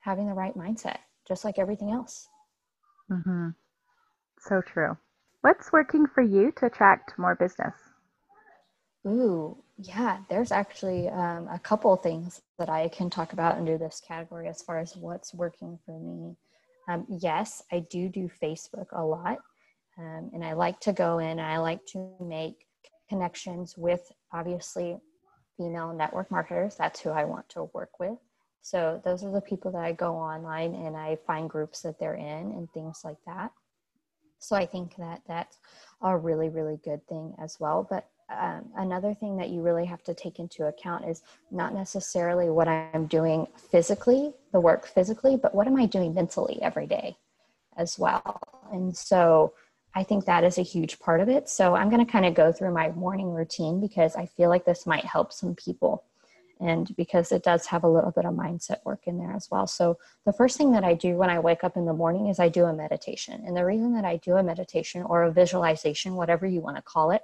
having 0.00 0.26
the 0.26 0.34
right 0.34 0.56
mindset, 0.56 0.98
just 1.26 1.44
like 1.44 1.58
everything 1.58 1.90
else. 1.90 2.28
Mm-hmm. 3.10 3.48
So 4.38 4.62
true. 4.62 4.96
What's 5.42 5.72
working 5.72 6.06
for 6.06 6.22
you 6.22 6.52
to 6.56 6.66
attract 6.66 7.18
more 7.18 7.34
business? 7.34 7.74
Ooh, 9.06 9.56
yeah, 9.78 10.18
there's 10.28 10.52
actually 10.52 11.08
um, 11.08 11.48
a 11.50 11.58
couple 11.58 11.94
things 11.96 12.42
that 12.58 12.68
I 12.68 12.88
can 12.88 13.08
talk 13.08 13.32
about 13.32 13.56
under 13.56 13.78
this 13.78 14.02
category 14.06 14.48
as 14.48 14.62
far 14.62 14.78
as 14.78 14.94
what's 14.96 15.32
working 15.32 15.78
for 15.86 15.98
me. 15.98 16.36
Um, 16.88 17.06
yes, 17.08 17.62
I 17.72 17.80
do 17.90 18.08
do 18.08 18.28
Facebook 18.42 18.86
a 18.92 19.02
lot, 19.02 19.38
um, 19.98 20.30
and 20.34 20.44
I 20.44 20.52
like 20.52 20.80
to 20.80 20.92
go 20.92 21.18
in 21.18 21.40
I 21.40 21.58
like 21.58 21.84
to 21.92 22.14
make 22.20 22.66
connections 23.08 23.74
with 23.78 24.12
obviously 24.32 24.98
female 25.56 25.94
network 25.94 26.30
marketers. 26.30 26.76
That's 26.76 27.00
who 27.00 27.10
I 27.10 27.24
want 27.24 27.48
to 27.50 27.70
work 27.72 27.98
with. 27.98 28.18
So 28.62 29.00
those 29.04 29.24
are 29.24 29.32
the 29.32 29.40
people 29.40 29.70
that 29.72 29.82
I 29.82 29.92
go 29.92 30.14
online 30.14 30.74
and 30.74 30.96
I 30.96 31.16
find 31.26 31.48
groups 31.48 31.82
that 31.82 31.98
they're 31.98 32.14
in 32.14 32.52
and 32.52 32.70
things 32.72 33.00
like 33.04 33.18
that. 33.26 33.52
So 34.38 34.56
I 34.56 34.66
think 34.66 34.96
that 34.96 35.22
that's 35.26 35.58
a 36.02 36.16
really, 36.16 36.48
really 36.48 36.78
good 36.84 37.06
thing 37.08 37.34
as 37.42 37.58
well. 37.60 37.86
But 37.88 38.08
um, 38.30 38.70
another 38.76 39.12
thing 39.14 39.36
that 39.38 39.50
you 39.50 39.60
really 39.60 39.84
have 39.86 40.02
to 40.04 40.14
take 40.14 40.38
into 40.38 40.66
account 40.66 41.04
is 41.08 41.22
not 41.50 41.74
necessarily 41.74 42.48
what 42.48 42.68
I'm 42.68 43.06
doing 43.06 43.46
physically, 43.70 44.32
the 44.52 44.60
work 44.60 44.86
physically, 44.86 45.36
but 45.36 45.54
what 45.54 45.66
am 45.66 45.76
I 45.76 45.86
doing 45.86 46.14
mentally 46.14 46.60
every 46.62 46.86
day 46.86 47.16
as 47.76 47.98
well. 47.98 48.40
And 48.72 48.96
so 48.96 49.54
I 49.94 50.04
think 50.04 50.24
that 50.24 50.44
is 50.44 50.58
a 50.58 50.62
huge 50.62 51.00
part 51.00 51.20
of 51.20 51.28
it. 51.28 51.48
So 51.48 51.74
I'm 51.74 51.90
going 51.90 52.04
to 52.04 52.10
kind 52.10 52.24
of 52.24 52.34
go 52.34 52.52
through 52.52 52.72
my 52.72 52.90
morning 52.92 53.32
routine 53.32 53.80
because 53.80 54.14
I 54.14 54.26
feel 54.26 54.48
like 54.48 54.64
this 54.64 54.86
might 54.86 55.04
help 55.04 55.32
some 55.32 55.54
people 55.54 56.04
and 56.60 56.94
because 56.96 57.32
it 57.32 57.42
does 57.42 57.66
have 57.66 57.84
a 57.84 57.88
little 57.88 58.10
bit 58.10 58.26
of 58.26 58.34
mindset 58.34 58.84
work 58.84 59.00
in 59.06 59.18
there 59.18 59.32
as 59.32 59.48
well. 59.50 59.66
So, 59.66 59.98
the 60.26 60.32
first 60.32 60.58
thing 60.58 60.72
that 60.72 60.84
I 60.84 60.94
do 60.94 61.16
when 61.16 61.30
I 61.30 61.38
wake 61.38 61.64
up 61.64 61.76
in 61.76 61.86
the 61.86 61.92
morning 61.92 62.26
is 62.28 62.38
I 62.38 62.48
do 62.48 62.64
a 62.66 62.72
meditation. 62.72 63.42
And 63.46 63.56
the 63.56 63.64
reason 63.64 63.94
that 63.94 64.04
I 64.04 64.16
do 64.18 64.36
a 64.36 64.42
meditation 64.42 65.02
or 65.02 65.22
a 65.22 65.32
visualization, 65.32 66.14
whatever 66.14 66.46
you 66.46 66.60
want 66.60 66.76
to 66.76 66.82
call 66.82 67.10
it, 67.12 67.22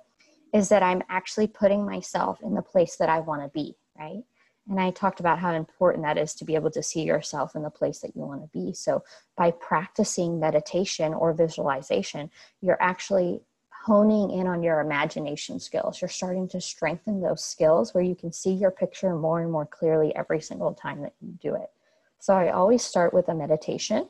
is 0.55 0.69
that 0.71 0.83
I'm 0.83 1.03
actually 1.11 1.49
putting 1.49 1.85
myself 1.85 2.39
in 2.43 2.55
the 2.55 2.63
place 2.63 2.97
that 2.97 3.09
I 3.09 3.21
want 3.21 3.43
to 3.43 3.49
be, 3.49 3.77
right? 3.99 4.23
And 4.69 4.81
I 4.81 4.91
talked 4.91 5.21
about 5.21 5.39
how 5.39 5.53
important 5.53 6.05
that 6.05 6.19
is 6.19 6.35
to 6.35 6.45
be 6.45 6.55
able 6.55 6.71
to 6.73 6.83
see 6.83 7.03
yourself 7.03 7.55
in 7.55 7.63
the 7.63 7.71
place 7.71 8.01
that 8.01 8.17
you 8.17 8.23
want 8.23 8.43
to 8.43 8.49
be. 8.59 8.73
So, 8.73 9.05
by 9.37 9.51
practicing 9.51 10.41
meditation 10.41 11.13
or 11.13 11.35
visualization, 11.35 12.31
you're 12.63 12.81
actually 12.81 13.43
honing 13.87 14.33
in 14.33 14.49
on 14.49 14.65
your 14.65 14.81
imagination 14.81 15.61
skills. 15.61 16.01
You're 16.01 16.09
starting 16.09 16.49
to 16.49 16.61
strengthen 16.61 17.21
those 17.21 17.45
skills 17.45 17.95
where 17.95 18.03
you 18.03 18.17
can 18.17 18.33
see 18.33 18.51
your 18.51 18.73
picture 18.73 19.15
more 19.15 19.41
and 19.41 19.53
more 19.53 19.65
clearly 19.65 20.15
every 20.17 20.41
single 20.41 20.75
time 20.75 21.03
that 21.03 21.15
you 21.21 21.39
do 21.41 21.55
it. 21.55 21.71
So 22.19 22.35
I 22.35 22.51
always 22.51 22.83
start 22.83 23.15
with 23.15 23.29
a 23.29 23.35
meditation. 23.35 24.09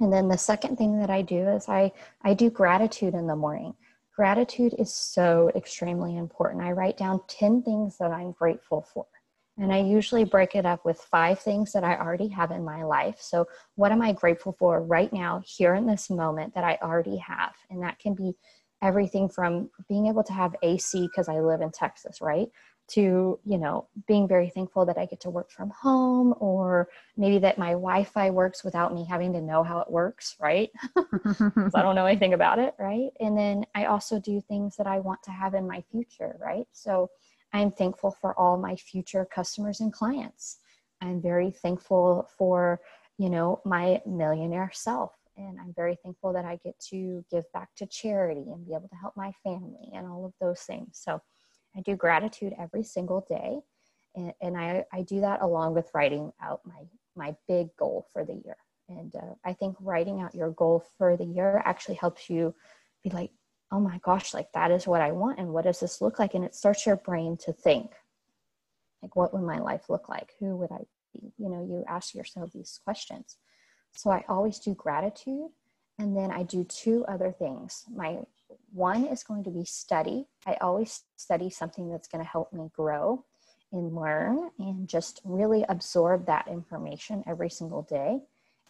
And 0.00 0.10
then 0.10 0.28
the 0.28 0.38
second 0.38 0.76
thing 0.76 0.98
that 1.00 1.10
I 1.10 1.20
do 1.20 1.46
is 1.48 1.68
I, 1.68 1.92
I 2.22 2.32
do 2.32 2.48
gratitude 2.48 3.12
in 3.12 3.26
the 3.26 3.36
morning. 3.36 3.74
Gratitude 4.16 4.74
is 4.78 4.94
so 4.94 5.50
extremely 5.54 6.16
important. 6.16 6.62
I 6.62 6.72
write 6.72 6.96
down 6.96 7.20
10 7.28 7.62
things 7.62 7.98
that 7.98 8.10
I'm 8.10 8.32
grateful 8.32 8.86
for. 8.94 9.04
And 9.58 9.70
I 9.70 9.80
usually 9.80 10.24
break 10.24 10.54
it 10.54 10.64
up 10.64 10.82
with 10.86 10.98
five 10.98 11.40
things 11.40 11.74
that 11.74 11.84
I 11.84 11.96
already 11.96 12.28
have 12.28 12.52
in 12.52 12.64
my 12.64 12.82
life. 12.84 13.18
So, 13.20 13.46
what 13.76 13.92
am 13.92 14.02
I 14.02 14.12
grateful 14.12 14.56
for 14.58 14.82
right 14.82 15.12
now, 15.12 15.42
here 15.44 15.74
in 15.74 15.86
this 15.86 16.10
moment 16.10 16.54
that 16.54 16.64
I 16.64 16.76
already 16.82 17.18
have? 17.18 17.52
And 17.70 17.82
that 17.84 18.00
can 18.00 18.14
be 18.14 18.34
everything 18.84 19.28
from 19.28 19.70
being 19.88 20.06
able 20.06 20.22
to 20.22 20.32
have 20.32 20.54
AC 20.62 21.08
because 21.08 21.28
I 21.28 21.40
live 21.40 21.62
in 21.62 21.70
Texas, 21.70 22.20
right? 22.20 22.48
To, 22.88 23.40
you 23.44 23.56
know, 23.56 23.88
being 24.06 24.28
very 24.28 24.50
thankful 24.50 24.84
that 24.84 24.98
I 24.98 25.06
get 25.06 25.20
to 25.20 25.30
work 25.30 25.50
from 25.50 25.70
home 25.70 26.34
or 26.38 26.88
maybe 27.16 27.38
that 27.38 27.56
my 27.56 27.70
Wi 27.70 28.04
Fi 28.04 28.28
works 28.28 28.62
without 28.62 28.92
me 28.94 29.06
having 29.06 29.32
to 29.32 29.40
know 29.40 29.62
how 29.62 29.78
it 29.80 29.90
works, 29.90 30.36
right? 30.38 30.70
Because 31.64 31.76
I 31.76 31.82
don't 31.82 31.94
know 31.94 32.04
anything 32.04 32.34
about 32.34 32.58
it, 32.58 32.74
right? 32.78 33.08
And 33.20 33.38
then 33.38 33.64
I 33.74 33.86
also 33.86 34.20
do 34.20 34.38
things 34.42 34.76
that 34.76 34.86
I 34.86 34.98
want 34.98 35.22
to 35.22 35.30
have 35.30 35.54
in 35.54 35.66
my 35.66 35.82
future, 35.90 36.36
right? 36.38 36.66
So 36.72 37.08
I'm 37.54 37.70
thankful 37.70 38.10
for 38.10 38.38
all 38.38 38.58
my 38.58 38.76
future 38.76 39.24
customers 39.24 39.80
and 39.80 39.90
clients. 39.90 40.58
I'm 41.00 41.22
very 41.22 41.50
thankful 41.50 42.28
for, 42.36 42.80
you 43.16 43.30
know, 43.30 43.62
my 43.64 44.02
millionaire 44.04 44.70
self 44.74 45.12
and 45.36 45.58
I'm 45.60 45.72
very 45.74 45.96
thankful 46.02 46.32
that 46.32 46.44
I 46.44 46.58
get 46.64 46.78
to 46.90 47.24
give 47.30 47.44
back 47.52 47.68
to 47.76 47.86
charity 47.86 48.44
and 48.52 48.66
be 48.66 48.72
able 48.72 48.88
to 48.88 48.96
help 48.96 49.16
my 49.16 49.32
family 49.42 49.90
and 49.92 50.06
all 50.06 50.24
of 50.24 50.32
those 50.40 50.60
things. 50.60 50.90
So 50.92 51.20
I 51.76 51.80
do 51.80 51.96
gratitude 51.96 52.54
every 52.58 52.84
single 52.84 53.26
day, 53.28 53.58
and, 54.14 54.32
and 54.40 54.56
I, 54.56 54.84
I 54.92 55.02
do 55.02 55.20
that 55.20 55.42
along 55.42 55.74
with 55.74 55.90
writing 55.94 56.32
out 56.42 56.60
my 56.64 56.82
my 57.16 57.34
big 57.46 57.68
goal 57.76 58.06
for 58.12 58.24
the 58.24 58.34
year. 58.44 58.56
And 58.88 59.14
uh, 59.14 59.34
I 59.44 59.52
think 59.52 59.76
writing 59.80 60.20
out 60.20 60.34
your 60.34 60.50
goal 60.50 60.84
for 60.98 61.16
the 61.16 61.24
year 61.24 61.62
actually 61.64 61.94
helps 61.94 62.28
you 62.28 62.54
be 63.02 63.10
like, 63.10 63.30
oh 63.70 63.80
my 63.80 63.98
gosh, 64.04 64.34
like 64.34 64.52
that 64.52 64.70
is 64.70 64.86
what 64.86 65.00
I 65.00 65.12
want, 65.12 65.38
and 65.38 65.48
what 65.48 65.64
does 65.64 65.80
this 65.80 66.00
look 66.00 66.18
like? 66.18 66.34
And 66.34 66.44
it 66.44 66.54
starts 66.54 66.86
your 66.86 66.96
brain 66.96 67.36
to 67.44 67.52
think, 67.52 67.92
like, 69.02 69.16
what 69.16 69.32
would 69.32 69.42
my 69.42 69.58
life 69.58 69.88
look 69.88 70.08
like? 70.08 70.32
Who 70.38 70.56
would 70.56 70.70
I 70.70 70.84
be? 71.12 71.32
You 71.38 71.48
know, 71.48 71.64
you 71.64 71.84
ask 71.88 72.14
yourself 72.14 72.52
these 72.52 72.80
questions. 72.84 73.36
So 73.94 74.10
I 74.10 74.24
always 74.28 74.58
do 74.58 74.74
gratitude. 74.74 75.50
And 75.98 76.16
then 76.16 76.32
I 76.32 76.42
do 76.42 76.64
two 76.64 77.04
other 77.06 77.30
things. 77.30 77.84
My 77.94 78.18
one 78.72 79.04
is 79.04 79.22
going 79.22 79.44
to 79.44 79.50
be 79.50 79.64
study. 79.64 80.26
I 80.44 80.54
always 80.60 81.02
study 81.16 81.50
something 81.50 81.88
that's 81.88 82.08
going 82.08 82.22
to 82.22 82.28
help 82.28 82.52
me 82.52 82.68
grow 82.74 83.24
and 83.72 83.94
learn 83.94 84.50
and 84.58 84.88
just 84.88 85.20
really 85.24 85.64
absorb 85.68 86.26
that 86.26 86.48
information 86.48 87.22
every 87.26 87.50
single 87.50 87.82
day. 87.82 88.20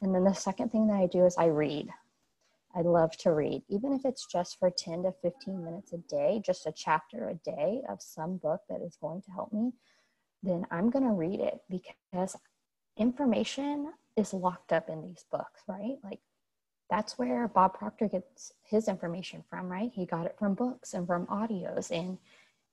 And 0.02 0.14
then 0.14 0.24
the 0.24 0.34
second 0.34 0.70
thing 0.70 0.86
that 0.88 0.96
I 0.96 1.06
do 1.06 1.24
is 1.24 1.36
I 1.38 1.46
read. 1.46 1.88
I 2.76 2.80
love 2.80 3.16
to 3.18 3.32
read, 3.32 3.62
even 3.68 3.92
if 3.92 4.04
it's 4.04 4.26
just 4.26 4.58
for 4.58 4.68
10 4.68 5.04
to 5.04 5.12
15 5.22 5.64
minutes 5.64 5.92
a 5.92 5.98
day, 5.98 6.42
just 6.44 6.66
a 6.66 6.72
chapter 6.72 7.28
a 7.28 7.34
day 7.34 7.82
of 7.88 8.02
some 8.02 8.36
book 8.36 8.62
that 8.68 8.82
is 8.82 8.96
going 9.00 9.22
to 9.22 9.30
help 9.30 9.52
me, 9.52 9.72
then 10.42 10.66
I'm 10.72 10.90
going 10.90 11.04
to 11.04 11.12
read 11.12 11.38
it 11.40 11.60
because 11.70 12.36
information 12.96 13.92
is 14.16 14.32
locked 14.32 14.72
up 14.72 14.88
in 14.88 15.02
these 15.02 15.24
books, 15.30 15.62
right? 15.66 15.96
Like 16.02 16.20
that's 16.90 17.18
where 17.18 17.48
Bob 17.48 17.74
Proctor 17.74 18.08
gets 18.08 18.52
his 18.62 18.88
information 18.88 19.42
from, 19.48 19.68
right? 19.68 19.90
He 19.92 20.06
got 20.06 20.26
it 20.26 20.36
from 20.38 20.54
books 20.54 20.94
and 20.94 21.06
from 21.06 21.26
audios, 21.26 21.90
and 21.90 22.18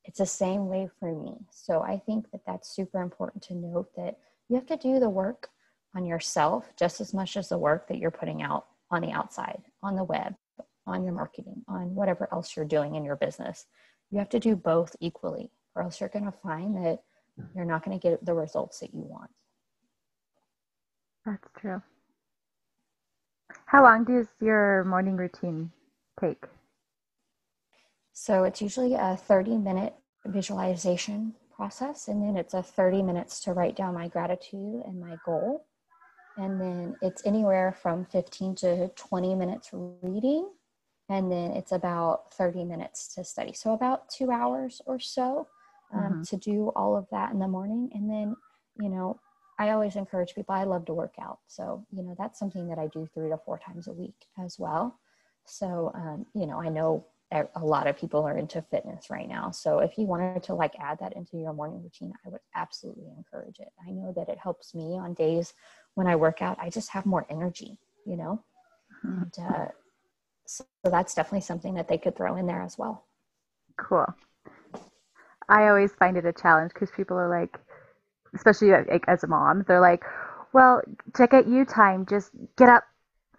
it's 0.04 0.20
the 0.20 0.26
same 0.26 0.68
way 0.68 0.90
for 1.00 1.16
me. 1.16 1.36
So 1.52 1.82
I 1.82 1.98
think 1.98 2.32
that 2.32 2.42
that's 2.46 2.76
super 2.76 3.02
important 3.02 3.44
to 3.44 3.56
note 3.56 3.90
that 3.96 4.18
you 4.50 4.56
have 4.56 4.66
to 4.68 4.78
do 4.78 5.00
the 5.00 5.10
work 5.10 5.50
on 5.96 6.06
yourself 6.06 6.72
just 6.78 7.02
as 7.02 7.14
much 7.14 7.38
as 7.38 7.50
the 7.50 7.58
work 7.58 7.88
that 7.88 7.98
you're 7.98 8.12
putting 8.12 8.42
out 8.42 8.66
on 8.90 9.02
the 9.02 9.12
outside, 9.12 9.62
on 9.82 9.96
the 9.96 10.04
web, 10.04 10.36
on 10.86 11.04
your 11.04 11.14
marketing, 11.14 11.64
on 11.68 11.96
whatever 11.96 12.28
else 12.32 12.56
you're 12.56 12.66
doing 12.66 12.96
in 12.96 13.06
your 13.06 13.16
business. 13.16 13.66
You 14.10 14.20
have 14.20 14.30
to 14.30 14.40
do 14.40 14.56
both 14.56 14.96
equally, 15.00 15.52
or 15.76 15.84
else 15.84 16.00
you're 16.00 16.10
going 16.10 16.26
to 16.26 16.32
find 16.32 16.76
that 16.78 17.04
you're 17.56 17.66
not 17.66 17.86
going 17.86 17.98
to 17.98 18.10
get 18.10 18.26
the 18.26 18.34
results 18.34 18.80
that 18.80 18.94
you 18.94 19.02
want. 19.02 19.32
That's 21.26 21.48
true. 21.58 21.82
How 23.66 23.84
long 23.84 24.04
does 24.04 24.28
your 24.40 24.84
morning 24.86 25.16
routine 25.16 25.72
take? 26.20 26.46
So 28.14 28.44
it's 28.44 28.62
usually 28.62 28.94
a 28.96 29.16
30 29.16 29.58
minute 29.58 29.94
visualization 30.26 31.34
process, 31.56 32.08
and 32.08 32.22
then 32.22 32.38
it's 32.38 32.54
a 32.54 32.64
30 32.64 33.04
minutes 33.04 33.40
to 33.42 33.54
write 33.54 33.76
down 33.76 33.94
my 33.94 34.08
gratitude 34.08 34.84
and 34.86 35.00
my 35.00 35.18
goal. 35.26 35.66
And 36.38 36.60
then 36.60 36.96
it's 37.02 37.26
anywhere 37.26 37.76
from 37.82 38.06
15 38.06 38.56
to 38.56 38.88
20 38.90 39.36
minutes 39.36 39.70
reading, 39.74 40.50
and 41.10 41.32
then 41.32 41.52
it's 41.52 41.72
about 41.72 42.34
30 42.34 42.64
minutes 42.64 43.14
to 43.16 43.24
study. 43.24 43.54
So 43.54 43.74
about 43.74 44.10
two 44.10 44.32
hours 44.32 44.82
or 44.86 45.00
so 45.00 45.48
um, 45.94 46.02
mm-hmm. 46.02 46.22
to 46.24 46.38
do 46.38 46.72
all 46.76 46.96
of 46.96 47.08
that 47.12 47.32
in 47.32 47.40
the 47.40 47.48
morning. 47.48 47.90
And 47.94 48.10
then, 48.10 48.36
you 48.80 48.90
know, 48.90 49.20
I 49.62 49.70
always 49.70 49.96
encourage 49.96 50.34
people, 50.34 50.56
I 50.56 50.64
love 50.64 50.86
to 50.86 50.94
work 50.96 51.14
out. 51.22 51.38
So, 51.46 51.86
you 51.92 52.02
know, 52.02 52.16
that's 52.18 52.40
something 52.40 52.68
that 52.70 52.80
I 52.80 52.88
do 52.88 53.08
three 53.14 53.30
to 53.30 53.38
four 53.38 53.60
times 53.60 53.88
a 53.88 53.92
week 53.92 54.16
as 54.44 54.58
well. 54.58 55.00
So, 55.46 55.92
um, 55.94 56.26
you 56.34 56.48
know, 56.48 56.60
I 56.60 56.70
know 56.70 57.06
a 57.32 57.64
lot 57.64 57.86
of 57.86 57.96
people 57.96 58.24
are 58.24 58.36
into 58.36 58.64
fitness 58.64 59.12
right 59.12 59.30
now. 59.30 59.52
So 59.52 59.78
if 59.78 60.00
you 60.00 60.06
wanted 60.06 60.42
to 60.44 60.56
like 60.56 60.74
add 60.80 60.98
that 61.00 61.16
into 61.16 61.38
your 61.38 61.54
morning 61.54 61.84
routine, 61.84 62.12
I 62.26 62.30
would 62.30 62.42
absolutely 62.56 63.12
encourage 63.16 63.60
it. 63.60 63.72
I 63.88 63.92
know 63.92 64.12
that 64.16 64.30
it 64.30 64.40
helps 64.40 64.74
me 64.74 64.98
on 64.98 65.14
days 65.14 65.54
when 65.94 66.08
I 66.08 66.16
work 66.16 66.42
out. 66.42 66.58
I 66.60 66.72
just 66.72 66.90
have 66.90 67.06
more 67.06 67.28
energy, 67.30 67.78
you 68.04 68.18
know? 68.18 68.44
Mm-hmm. 69.06 69.22
And, 69.22 69.56
uh, 69.56 69.68
so 70.48 70.66
that's 70.86 71.14
definitely 71.14 71.42
something 71.42 71.76
that 71.76 71.88
they 71.88 72.00
could 72.00 72.18
throw 72.18 72.36
in 72.36 72.48
there 72.48 72.64
as 72.64 72.80
well. 72.80 73.06
Cool. 73.78 74.08
I 75.48 75.68
always 75.68 75.92
find 75.94 76.18
it 76.18 76.26
a 76.26 76.34
challenge 76.34 76.74
because 76.74 76.90
people 76.90 77.16
are 77.16 77.30
like, 77.30 77.60
especially 78.36 78.72
like, 78.72 79.06
as 79.08 79.24
a 79.24 79.28
mom, 79.28 79.66
they're 79.68 79.82
like, 79.82 80.04
well, 80.54 80.82
to 81.16 81.28
get 81.28 81.48
you 81.48 81.66
time, 81.66 82.06
just 82.06 82.32
get 82.58 82.70
up 82.70 82.84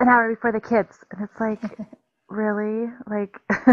an 0.00 0.08
hour 0.08 0.34
before 0.34 0.52
the 0.52 0.60
kids. 0.60 1.04
And 1.10 1.22
it's 1.22 1.40
like, 1.40 1.62
really? 2.28 2.90
Like, 3.08 3.38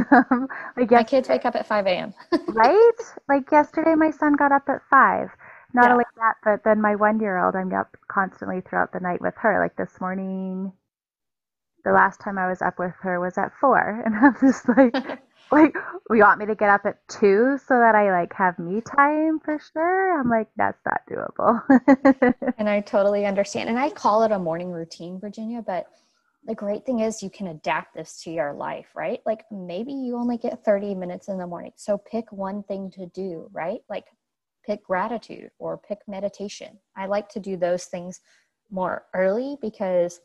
like 0.78 0.92
my 0.92 1.04
kids 1.04 1.30
wake 1.30 1.46
up 1.46 1.56
at 1.56 1.68
5 1.68 1.88
a.m. 1.88 2.14
right? 2.48 2.92
Like 3.28 3.52
yesterday, 3.52 3.96
my 3.96 4.12
son 4.12 4.34
got 4.34 4.52
up 4.52 4.68
at 4.70 4.82
5. 4.90 5.30
Not 5.74 5.86
yeah. 5.86 5.92
only 5.92 6.06
that, 6.18 6.36
but 6.44 6.64
then 6.64 6.82
my 6.82 6.96
one 6.96 7.20
year 7.20 7.44
old, 7.44 7.56
I'm 7.56 7.74
up 7.74 7.96
constantly 8.08 8.62
throughout 8.62 8.92
the 8.92 9.00
night 9.00 9.22
with 9.22 9.36
her. 9.38 9.60
Like 9.62 9.76
this 9.76 10.02
morning, 10.02 10.74
the 11.86 11.92
last 11.92 12.20
time 12.20 12.38
I 12.38 12.50
was 12.50 12.62
up 12.62 12.80
with 12.80 12.94
her 13.02 13.20
was 13.20 13.38
at 13.38 13.52
4. 13.62 14.04
And 14.06 14.16
I'm 14.16 14.36
just 14.42 14.68
like, 14.68 14.96
like, 15.52 15.76
we 16.10 16.20
want 16.20 16.40
me 16.40 16.46
to 16.46 16.56
get 16.56 16.70
up 16.70 16.86
at 16.86 17.08
2 17.10 17.60
so 17.66 17.80
that 17.80 17.96
I 17.96 18.12
like 18.12 18.34
have 18.34 18.60
me 18.60 18.82
time 18.82 19.40
for 19.40 19.60
sure? 19.74 20.20
I'm 20.20 20.30
like, 20.30 20.48
that's 20.56 20.80
not 20.86 21.02
doable. 21.10 22.54
and 22.58 22.70
I 22.70 22.82
totally 22.82 23.26
understand. 23.26 23.70
And 23.70 23.80
I 23.80 23.90
call 23.90 24.24
it 24.24 24.32
a 24.32 24.40
morning 24.40 24.72
routine, 24.72 25.20
Virginia, 25.20 25.62
but 25.66 25.88
the 26.46 26.56
great 26.56 26.86
thing 26.86 27.02
is 27.02 27.22
you 27.22 27.30
can 27.30 27.48
adapt 27.48 27.94
this 27.94 28.22
to 28.24 28.32
your 28.32 28.54
life, 28.54 28.88
right? 28.96 29.20
Like 29.26 29.44
maybe 29.52 29.94
you 29.94 30.16
only 30.16 30.38
get 30.38 30.64
30 30.64 30.96
minutes 30.96 31.28
in 31.28 31.38
the 31.38 31.48
morning. 31.48 31.74
So 31.76 31.98
pick 31.98 32.32
one 32.32 32.64
thing 32.64 32.92
to 32.92 33.06
do, 33.08 33.50
right? 33.52 33.82
Like 33.90 34.06
pick 34.66 34.84
gratitude 34.84 35.52
or 35.60 35.78
pick 35.78 36.00
meditation. 36.08 36.80
I 36.96 37.08
like 37.08 37.30
to 37.30 37.40
do 37.40 37.58
those 37.58 37.86
things 37.86 38.22
more 38.72 39.06
early 39.14 39.58
because 39.62 40.22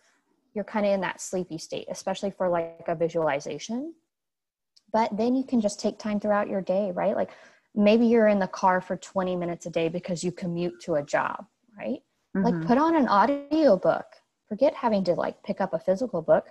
you're 0.55 0.65
kind 0.65 0.87
of 0.87 0.93
in 0.93 1.01
that 1.01 1.21
sleepy 1.21 1.59
state, 1.59 1.87
especially 1.91 2.31
for 2.31 2.49
like 2.49 2.85
a 2.87 2.95
visualization. 2.95 3.95
But 4.95 5.15
then 5.17 5.35
you 5.35 5.45
can 5.45 5.61
just 5.61 5.81
take 5.81 5.99
time 5.99 6.21
throughout 6.21 6.49
your 6.49 6.63
day, 6.63 6.93
right? 6.93 7.17
Like 7.17 7.31
maybe 7.75 8.07
you're 8.07 8.29
in 8.29 8.39
the 8.39 8.47
car 8.47 8.81
for 8.81 8.97
20 8.97 9.35
minutes 9.35 9.67
a 9.67 9.71
day 9.71 9.89
because 9.89 10.23
you 10.23 10.31
commute 10.31 10.81
to 10.83 10.95
a 10.95 11.03
job, 11.03 11.45
right? 11.77 11.99
Mm-hmm. 12.35 12.45
Like 12.45 12.67
put 12.67 12.79
on 12.79 12.95
an 12.97 13.09
audio 13.09 13.77
book 13.77 14.07
forget 14.49 14.75
having 14.75 15.03
to 15.03 15.15
like 15.15 15.43
pick 15.43 15.61
up 15.61 15.75
a 15.75 15.79
physical 15.79 16.23
book. 16.23 16.47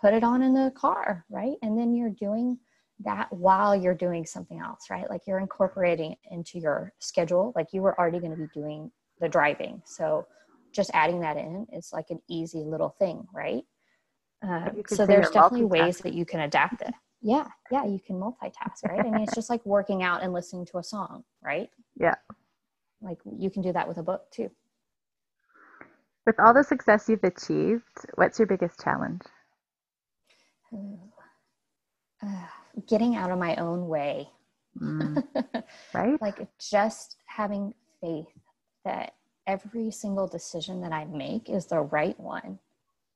Put 0.00 0.14
it 0.14 0.24
on 0.24 0.42
in 0.42 0.54
the 0.54 0.72
car 0.74 1.24
right? 1.30 1.56
And 1.62 1.78
then 1.78 1.94
you're 1.94 2.10
doing 2.10 2.58
that 3.00 3.30
while 3.32 3.76
you're 3.76 3.94
doing 3.94 4.24
something 4.24 4.60
else 4.60 4.86
right? 4.90 5.08
Like 5.10 5.22
you're 5.26 5.38
incorporating 5.38 6.12
it 6.12 6.18
into 6.30 6.58
your 6.58 6.92
schedule. 7.00 7.52
Like 7.54 7.68
you 7.72 7.82
were 7.82 7.98
already 7.98 8.18
going 8.18 8.30
to 8.30 8.38
be 8.38 8.48
doing 8.54 8.90
the 9.20 9.28
driving. 9.28 9.82
So 9.84 10.26
just 10.72 10.90
adding 10.94 11.20
that 11.20 11.36
in 11.36 11.66
is 11.70 11.90
like 11.92 12.06
an 12.08 12.20
easy 12.30 12.64
little 12.64 12.96
thing 12.98 13.26
right? 13.34 13.62
Uh, 14.46 14.70
so 14.88 15.04
there's 15.06 15.30
definitely 15.30 15.66
ways 15.66 15.98
that 15.98 16.14
you 16.14 16.24
can 16.24 16.40
adapt 16.40 16.80
it 16.82 16.94
yeah 17.24 17.46
yeah 17.72 17.84
you 17.84 17.98
can 17.98 18.16
multitask 18.16 18.84
right 18.84 19.00
i 19.00 19.10
mean 19.10 19.22
it's 19.22 19.34
just 19.34 19.50
like 19.50 19.64
working 19.66 20.04
out 20.04 20.22
and 20.22 20.32
listening 20.32 20.64
to 20.64 20.78
a 20.78 20.82
song 20.84 21.24
right 21.42 21.70
yeah 21.98 22.14
like 23.02 23.18
you 23.36 23.50
can 23.50 23.62
do 23.62 23.72
that 23.72 23.88
with 23.88 23.98
a 23.98 24.02
book 24.02 24.30
too 24.30 24.48
with 26.26 26.40
all 26.40 26.54
the 26.54 26.64
success 26.64 27.08
you've 27.08 27.24
achieved, 27.24 27.82
what's 28.14 28.38
your 28.38 28.46
biggest 28.46 28.82
challenge? 28.82 29.22
Uh, 32.22 32.46
getting 32.88 33.14
out 33.16 33.30
of 33.30 33.38
my 33.38 33.54
own 33.56 33.88
way. 33.88 34.28
Mm. 34.80 35.22
right? 35.94 36.20
like 36.20 36.48
just 36.58 37.16
having 37.26 37.74
faith 38.00 38.26
that 38.84 39.14
every 39.46 39.92
single 39.92 40.26
decision 40.26 40.80
that 40.80 40.92
I 40.92 41.04
make 41.04 41.48
is 41.48 41.66
the 41.66 41.80
right 41.80 42.18
one. 42.18 42.58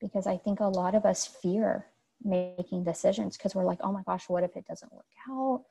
Because 0.01 0.29
I 0.29 0.37
think 0.37 0.61
a 0.61 0.67
lot 0.67 0.95
of 0.95 1.05
us 1.05 1.27
fear 1.27 1.87
making 2.25 2.85
decisions 2.85 3.37
because 3.37 3.55
we're 3.55 3.65
like, 3.65 3.79
oh 3.83 3.93
my 3.93 4.03
gosh, 4.03 4.29
what 4.29 4.45
if 4.45 4.57
it 4.57 4.67
doesn't 4.67 4.93
work 4.93 5.07
out? 5.31 5.65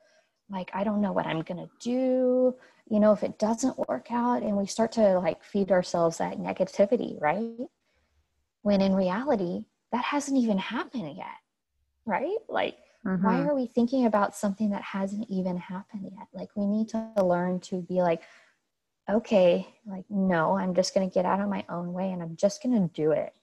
like 0.50 0.70
i 0.74 0.84
don't 0.84 1.00
know 1.00 1.12
what 1.12 1.26
i'm 1.26 1.42
going 1.42 1.58
to 1.58 1.70
do. 1.80 2.54
You 2.90 3.00
know 3.00 3.12
if 3.12 3.22
it 3.22 3.38
doesn't 3.38 3.78
work 3.86 4.06
out 4.10 4.42
and 4.42 4.56
we 4.56 4.66
start 4.66 4.92
to 4.92 5.18
like 5.18 5.44
feed 5.44 5.70
ourselves 5.70 6.18
that 6.18 6.38
negativity 6.38 7.20
right? 7.20 7.68
When 8.62 8.80
in 8.80 8.94
reality 8.94 9.66
that 9.92 10.04
hasn't 10.04 10.38
even 10.38 10.58
happened 10.58 11.16
yet 11.16 11.26
right? 12.06 12.38
Like 12.48 12.78
mm-hmm. 13.04 13.24
why 13.24 13.42
are 13.42 13.54
we 13.54 13.66
thinking 13.66 14.06
about 14.06 14.34
something 14.34 14.70
that 14.70 14.82
hasn't 14.82 15.26
even 15.28 15.58
happened 15.58 16.10
yet? 16.16 16.28
Like 16.32 16.48
we 16.54 16.66
need 16.66 16.88
to 16.90 17.12
learn 17.22 17.60
to 17.60 17.82
be 17.82 18.00
like 18.00 18.22
okay 19.10 19.66
like 19.86 20.04
no 20.10 20.58
i'm 20.58 20.74
just 20.74 20.92
going 20.92 21.08
to 21.08 21.14
get 21.14 21.24
out 21.24 21.40
of 21.40 21.48
my 21.48 21.64
own 21.70 21.94
way 21.94 22.12
and 22.12 22.22
i'm 22.22 22.36
just 22.36 22.62
going 22.62 22.74
to 22.74 22.94
do 22.94 23.10
it. 23.10 23.34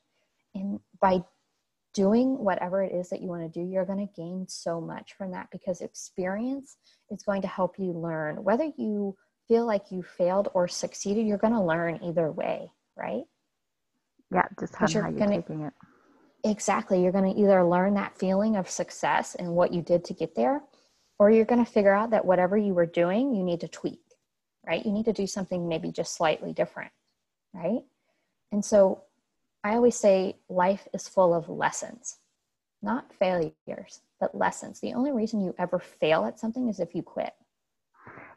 And 0.54 0.80
by 1.00 1.24
doing 1.96 2.38
whatever 2.38 2.84
it 2.84 2.94
is 2.94 3.10
that 3.10 3.22
you 3.22 3.30
want 3.30 3.42
to 3.42 3.60
do, 3.60 3.66
you're 3.66 3.86
going 3.86 4.06
to 4.06 4.22
gain 4.22 4.46
so 4.48 4.80
much 4.80 5.14
from 5.18 5.32
that 5.32 5.48
because 5.52 5.82
experience 5.82 6.78
is 7.10 7.24
going 7.24 7.42
to 7.42 7.48
help 7.48 7.80
you 7.80 7.92
learn. 7.94 8.44
Whether 8.44 8.72
you 8.78 9.16
feel 9.48 9.66
like 9.66 9.92
you 9.92 10.04
failed 10.04 10.50
or 10.54 10.68
succeeded, 10.68 11.26
you're 11.26 11.38
going 11.38 11.54
to 11.54 11.64
learn 11.64 12.00
either 12.04 12.32
way, 12.32 12.70
right? 12.98 13.24
Yeah, 14.32 14.44
just 14.60 14.76
how, 14.76 14.88
you're, 14.88 15.10
you're 15.10 15.28
taking 15.28 15.62
it. 15.62 15.74
Exactly. 16.44 17.02
You're 17.02 17.14
going 17.14 17.34
to 17.34 17.40
either 17.40 17.64
learn 17.64 17.94
that 17.94 18.18
feeling 18.18 18.58
of 18.58 18.70
success 18.70 19.36
and 19.36 19.56
what 19.56 19.74
you 19.74 19.82
did 19.82 20.04
to 20.06 20.14
get 20.14 20.36
there, 20.36 20.62
or 21.18 21.32
you're 21.32 21.46
going 21.46 21.64
to 21.64 21.72
figure 21.72 21.94
out 21.94 22.12
that 22.12 22.26
whatever 22.26 22.58
you 22.58 22.74
were 22.74 22.86
doing, 22.86 23.34
you 23.34 23.44
need 23.44 23.62
to 23.62 23.68
tweak, 23.70 24.02
right? 24.68 24.86
You 24.86 24.92
need 24.92 25.06
to 25.06 25.14
do 25.14 25.26
something 25.26 25.68
maybe 25.68 25.92
just 25.92 26.14
slightly 26.14 26.52
different, 26.52 26.92
right? 27.54 27.82
And 28.52 28.64
so 28.64 29.04
I 29.66 29.74
always 29.74 29.96
say 29.96 30.36
life 30.48 30.88
is 30.94 31.08
full 31.08 31.34
of 31.34 31.50
lessons, 31.50 32.20
not 32.84 33.12
failures, 33.12 34.02
but 34.20 34.38
lessons. 34.38 34.80
The 34.80 34.94
only 34.94 35.12
reason 35.12 35.42
you 35.42 35.56
ever 35.58 35.80
fail 35.80 36.24
at 36.26 36.40
something 36.40 36.70
is 36.70 36.80
if 36.80 36.94
you 36.94 37.02
quit. 37.02 37.34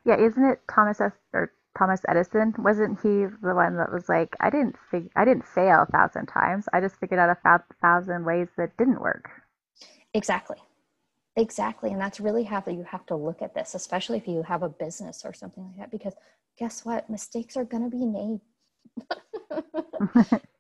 Yeah, 0.06 0.16
isn't 0.18 0.42
it 0.42 0.62
Thomas 0.70 1.02
F. 1.02 1.12
or 1.34 1.52
Thomas 1.76 2.00
Edison? 2.08 2.54
Wasn't 2.56 2.98
he 3.02 3.26
the 3.42 3.54
one 3.54 3.76
that 3.76 3.92
was 3.92 4.08
like, 4.08 4.36
I 4.40 4.48
didn't 4.48 4.76
fig- 4.90 5.10
I 5.16 5.26
didn't 5.26 5.44
fail 5.44 5.82
a 5.82 5.92
thousand 5.92 6.28
times. 6.28 6.66
I 6.72 6.80
just 6.80 6.96
figured 6.96 7.20
out 7.20 7.36
a 7.44 7.62
thousand 7.82 8.24
ways 8.24 8.48
that 8.56 8.78
didn't 8.78 9.02
work. 9.02 9.28
Exactly. 10.14 10.56
Exactly. 11.36 11.90
And 11.92 12.00
that's 12.00 12.20
really 12.20 12.44
how 12.44 12.64
you 12.66 12.84
have 12.84 13.04
to 13.04 13.16
look 13.16 13.42
at 13.42 13.52
this, 13.54 13.74
especially 13.74 14.16
if 14.16 14.26
you 14.26 14.44
have 14.44 14.62
a 14.62 14.70
business 14.70 15.26
or 15.26 15.34
something 15.34 15.62
like 15.66 15.76
that, 15.76 15.90
because 15.90 16.14
guess 16.58 16.86
what? 16.86 17.10
Mistakes 17.10 17.54
are 17.54 17.64
going 17.64 17.84
to 17.84 17.94
be 17.94 18.06
made. 18.06 18.40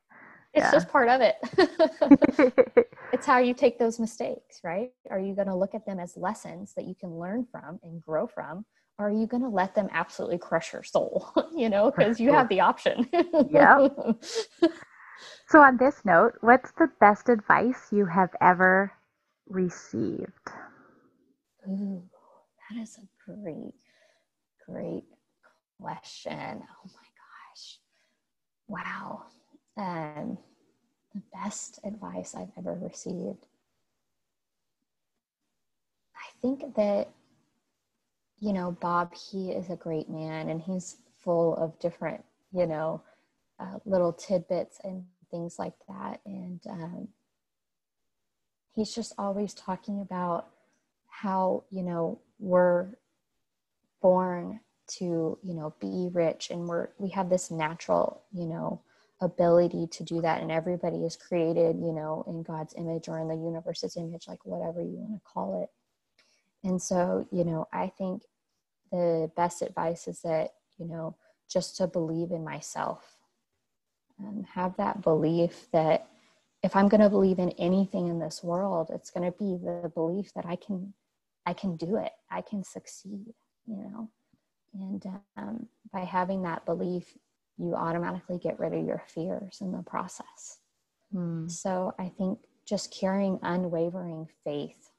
it's 0.58 0.70
yeah. 0.72 0.72
just 0.72 0.88
part 0.88 1.08
of 1.08 1.20
it. 1.20 1.36
It's 3.12 3.26
how 3.26 3.38
you 3.38 3.54
take 3.54 3.78
those 3.78 3.98
mistakes 3.98 4.60
right? 4.64 4.92
Are 5.10 5.20
you 5.20 5.34
going 5.34 5.48
to 5.48 5.54
look 5.54 5.74
at 5.74 5.86
them 5.86 5.98
as 6.00 6.16
lessons 6.16 6.74
that 6.76 6.84
you 6.86 6.94
can 6.94 7.18
learn 7.18 7.46
from 7.50 7.78
and 7.82 8.02
grow 8.02 8.26
from? 8.26 8.66
Or 8.98 9.08
are 9.08 9.12
you 9.12 9.26
going 9.26 9.42
to 9.44 9.48
let 9.48 9.74
them 9.74 9.88
absolutely 9.92 10.38
crush 10.38 10.72
your 10.72 10.82
soul 10.82 11.32
you 11.56 11.68
know 11.70 11.90
because 11.90 12.20
you 12.20 12.32
have 12.32 12.48
the 12.48 12.60
option. 12.60 13.08
Yeah 13.50 13.88
so 15.48 15.60
on 15.62 15.76
this 15.78 16.04
note 16.04 16.34
what's 16.40 16.72
the 16.72 16.88
best 17.00 17.28
advice 17.28 17.88
you 17.92 18.06
have 18.06 18.30
ever 18.40 18.92
received? 19.48 20.50
Ooh, 21.68 22.02
that 22.70 22.80
is 22.80 22.98
a 22.98 23.06
great 23.30 23.74
great 24.66 25.04
question. 25.80 26.62
Oh 26.62 26.90
my 26.94 27.08
gosh. 27.18 27.78
Wow. 28.68 29.22
Um, 29.76 30.38
the 31.18 31.38
best 31.38 31.80
advice 31.84 32.34
I've 32.34 32.52
ever 32.56 32.74
received. 32.74 33.46
I 36.14 36.40
think 36.40 36.74
that, 36.76 37.08
you 38.38 38.52
know, 38.52 38.72
Bob, 38.80 39.14
he 39.14 39.50
is 39.50 39.70
a 39.70 39.76
great 39.76 40.08
man 40.08 40.48
and 40.48 40.60
he's 40.60 40.96
full 41.18 41.56
of 41.56 41.78
different, 41.80 42.24
you 42.52 42.66
know, 42.66 43.02
uh, 43.58 43.78
little 43.84 44.12
tidbits 44.12 44.78
and 44.84 45.04
things 45.30 45.58
like 45.58 45.74
that. 45.88 46.20
And 46.24 46.60
um, 46.68 47.08
he's 48.72 48.94
just 48.94 49.14
always 49.18 49.54
talking 49.54 50.00
about 50.00 50.48
how, 51.08 51.64
you 51.70 51.82
know, 51.82 52.20
we're 52.38 52.90
born 54.00 54.60
to, 54.98 55.38
you 55.42 55.54
know, 55.54 55.74
be 55.80 56.08
rich 56.12 56.50
and 56.50 56.68
we're, 56.68 56.88
we 56.98 57.08
have 57.10 57.28
this 57.28 57.50
natural, 57.50 58.22
you 58.32 58.46
know, 58.46 58.80
ability 59.20 59.86
to 59.88 60.04
do 60.04 60.20
that 60.20 60.40
and 60.40 60.52
everybody 60.52 60.98
is 61.04 61.16
created 61.16 61.76
you 61.80 61.92
know 61.92 62.24
in 62.28 62.42
god's 62.42 62.74
image 62.76 63.08
or 63.08 63.18
in 63.18 63.28
the 63.28 63.34
universe's 63.34 63.96
image 63.96 64.28
like 64.28 64.44
whatever 64.44 64.80
you 64.80 64.96
want 64.96 65.14
to 65.14 65.20
call 65.24 65.62
it. 65.62 65.70
And 66.68 66.80
so 66.80 67.26
you 67.30 67.44
know 67.44 67.66
i 67.72 67.88
think 67.98 68.22
the 68.92 69.30
best 69.36 69.62
advice 69.62 70.08
is 70.08 70.20
that 70.22 70.54
you 70.78 70.86
know 70.86 71.16
just 71.50 71.76
to 71.78 71.86
believe 71.86 72.30
in 72.30 72.44
myself. 72.44 73.16
And 74.18 74.44
have 74.46 74.76
that 74.78 75.02
belief 75.02 75.68
that 75.72 76.08
if 76.62 76.74
i'm 76.74 76.88
going 76.88 77.00
to 77.00 77.08
believe 77.08 77.38
in 77.38 77.50
anything 77.50 78.08
in 78.08 78.18
this 78.18 78.42
world 78.42 78.90
it's 78.92 79.10
going 79.10 79.30
to 79.30 79.38
be 79.38 79.56
the 79.64 79.92
belief 79.94 80.32
that 80.34 80.44
i 80.46 80.56
can 80.56 80.92
i 81.46 81.52
can 81.52 81.76
do 81.76 81.96
it. 81.96 82.12
I 82.30 82.40
can 82.42 82.64
succeed 82.64 83.34
you 83.68 83.76
know? 83.76 84.10
And 84.74 85.04
um, 85.36 85.66
by 85.92 86.00
having 86.00 86.42
that 86.42 86.64
belief 86.64 87.06
you 87.58 87.74
automatically 87.74 88.38
get 88.38 88.58
rid 88.58 88.72
of 88.72 88.84
your 88.84 89.02
fears 89.06 89.58
in 89.60 89.72
the 89.72 89.82
process. 89.82 90.58
Mm. 91.14 91.50
So 91.50 91.94
I 91.98 92.08
think 92.08 92.38
just 92.64 92.92
carrying 92.92 93.38
unwavering 93.42 94.28
faith 94.44 94.90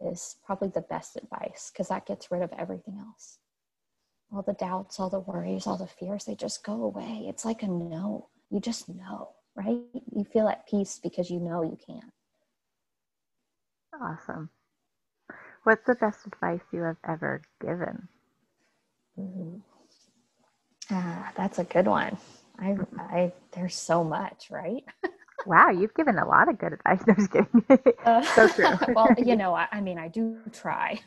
is 0.00 0.36
probably 0.44 0.68
the 0.68 0.80
best 0.82 1.16
advice 1.16 1.70
because 1.72 1.88
that 1.88 2.06
gets 2.06 2.30
rid 2.30 2.42
of 2.42 2.52
everything 2.56 2.98
else. 2.98 3.38
All 4.32 4.42
the 4.42 4.54
doubts, 4.54 4.98
all 4.98 5.10
the 5.10 5.20
worries, 5.20 5.66
all 5.66 5.76
the 5.76 5.86
fears, 5.86 6.24
they 6.24 6.34
just 6.34 6.64
go 6.64 6.82
away. 6.82 7.24
It's 7.28 7.44
like 7.44 7.62
a 7.62 7.68
no. 7.68 8.28
You 8.50 8.60
just 8.60 8.88
know, 8.88 9.30
right? 9.54 9.78
You 10.14 10.24
feel 10.24 10.48
at 10.48 10.66
peace 10.66 10.98
because 11.02 11.30
you 11.30 11.40
know 11.40 11.62
you 11.62 11.78
can. 11.84 12.10
Awesome. 14.00 14.50
What's 15.64 15.86
the 15.86 15.94
best 15.94 16.26
advice 16.26 16.60
you 16.72 16.82
have 16.82 16.96
ever 17.08 17.42
given? 17.60 18.08
Ooh. 19.18 19.62
Ah, 20.90 21.32
that's 21.36 21.58
a 21.58 21.64
good 21.64 21.86
one. 21.86 22.16
I, 22.58 22.76
I, 22.98 23.32
there's 23.52 23.74
so 23.74 24.04
much, 24.04 24.48
right? 24.50 24.84
wow, 25.46 25.70
you've 25.70 25.94
given 25.94 26.18
a 26.18 26.26
lot 26.26 26.48
of 26.48 26.58
good 26.58 26.72
advice. 26.72 27.00
No, 27.06 27.14
just 27.14 27.30
kidding. 27.30 27.94
Uh, 28.04 28.22
so 28.22 28.48
true. 28.48 28.66
well, 28.94 29.14
you 29.18 29.36
know, 29.36 29.54
I, 29.54 29.68
I 29.72 29.80
mean, 29.80 29.98
I 29.98 30.08
do 30.08 30.38
try. 30.52 31.00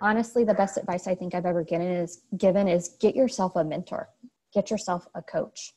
Honestly, 0.00 0.44
the 0.44 0.54
best 0.54 0.76
advice 0.76 1.06
I 1.06 1.14
think 1.14 1.34
I've 1.34 1.46
ever 1.46 1.62
given 1.62 1.86
is 1.86 2.22
given 2.36 2.68
is 2.68 2.96
get 3.00 3.14
yourself 3.14 3.56
a 3.56 3.64
mentor, 3.64 4.08
get 4.52 4.70
yourself 4.70 5.06
a 5.14 5.22
coach. 5.22 5.74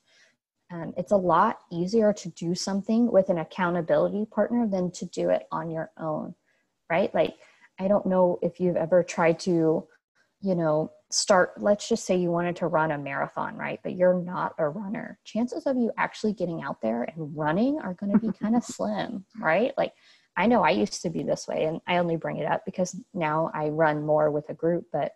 Um, 0.71 0.93
it's 0.97 1.11
a 1.11 1.17
lot 1.17 1.59
easier 1.71 2.11
to 2.13 2.29
do 2.29 2.55
something 2.55 3.11
with 3.11 3.29
an 3.29 3.37
accountability 3.37 4.25
partner 4.25 4.67
than 4.67 4.89
to 4.91 5.05
do 5.05 5.29
it 5.29 5.47
on 5.51 5.69
your 5.69 5.91
own, 5.99 6.33
right? 6.89 7.13
Like, 7.13 7.35
I 7.79 7.87
don't 7.87 8.05
know 8.05 8.39
if 8.41 8.59
you've 8.59 8.77
ever 8.77 9.03
tried 9.03 9.39
to, 9.41 9.87
you 10.41 10.55
know, 10.55 10.91
start 11.15 11.53
let's 11.57 11.87
just 11.87 12.05
say 12.05 12.15
you 12.15 12.31
wanted 12.31 12.55
to 12.57 12.67
run 12.67 12.91
a 12.91 12.97
marathon 12.97 13.55
right? 13.55 13.79
But 13.83 13.95
you're 13.95 14.21
not 14.21 14.53
a 14.57 14.69
runner. 14.69 15.19
Chances 15.23 15.65
of 15.65 15.77
you 15.77 15.91
actually 15.97 16.33
getting 16.33 16.61
out 16.61 16.81
there 16.81 17.03
and 17.03 17.35
running 17.35 17.79
are 17.79 17.93
going 17.93 18.11
to 18.11 18.19
be 18.19 18.31
kind 18.31 18.55
of 18.55 18.63
slim 18.63 19.25
right? 19.39 19.73
Like 19.77 19.93
i 20.37 20.45
know 20.45 20.63
i 20.63 20.69
used 20.69 21.01
to 21.01 21.09
be 21.09 21.23
this 21.23 21.47
way 21.47 21.63
and 21.63 21.79
i 21.87 21.95
only 21.95 22.17
bring 22.17 22.35
it 22.35 22.45
up 22.45 22.65
because 22.65 22.99
now 23.13 23.49
i 23.53 23.69
run 23.69 24.05
more 24.05 24.29
with 24.29 24.49
a 24.49 24.53
group 24.53 24.83
but 24.91 25.13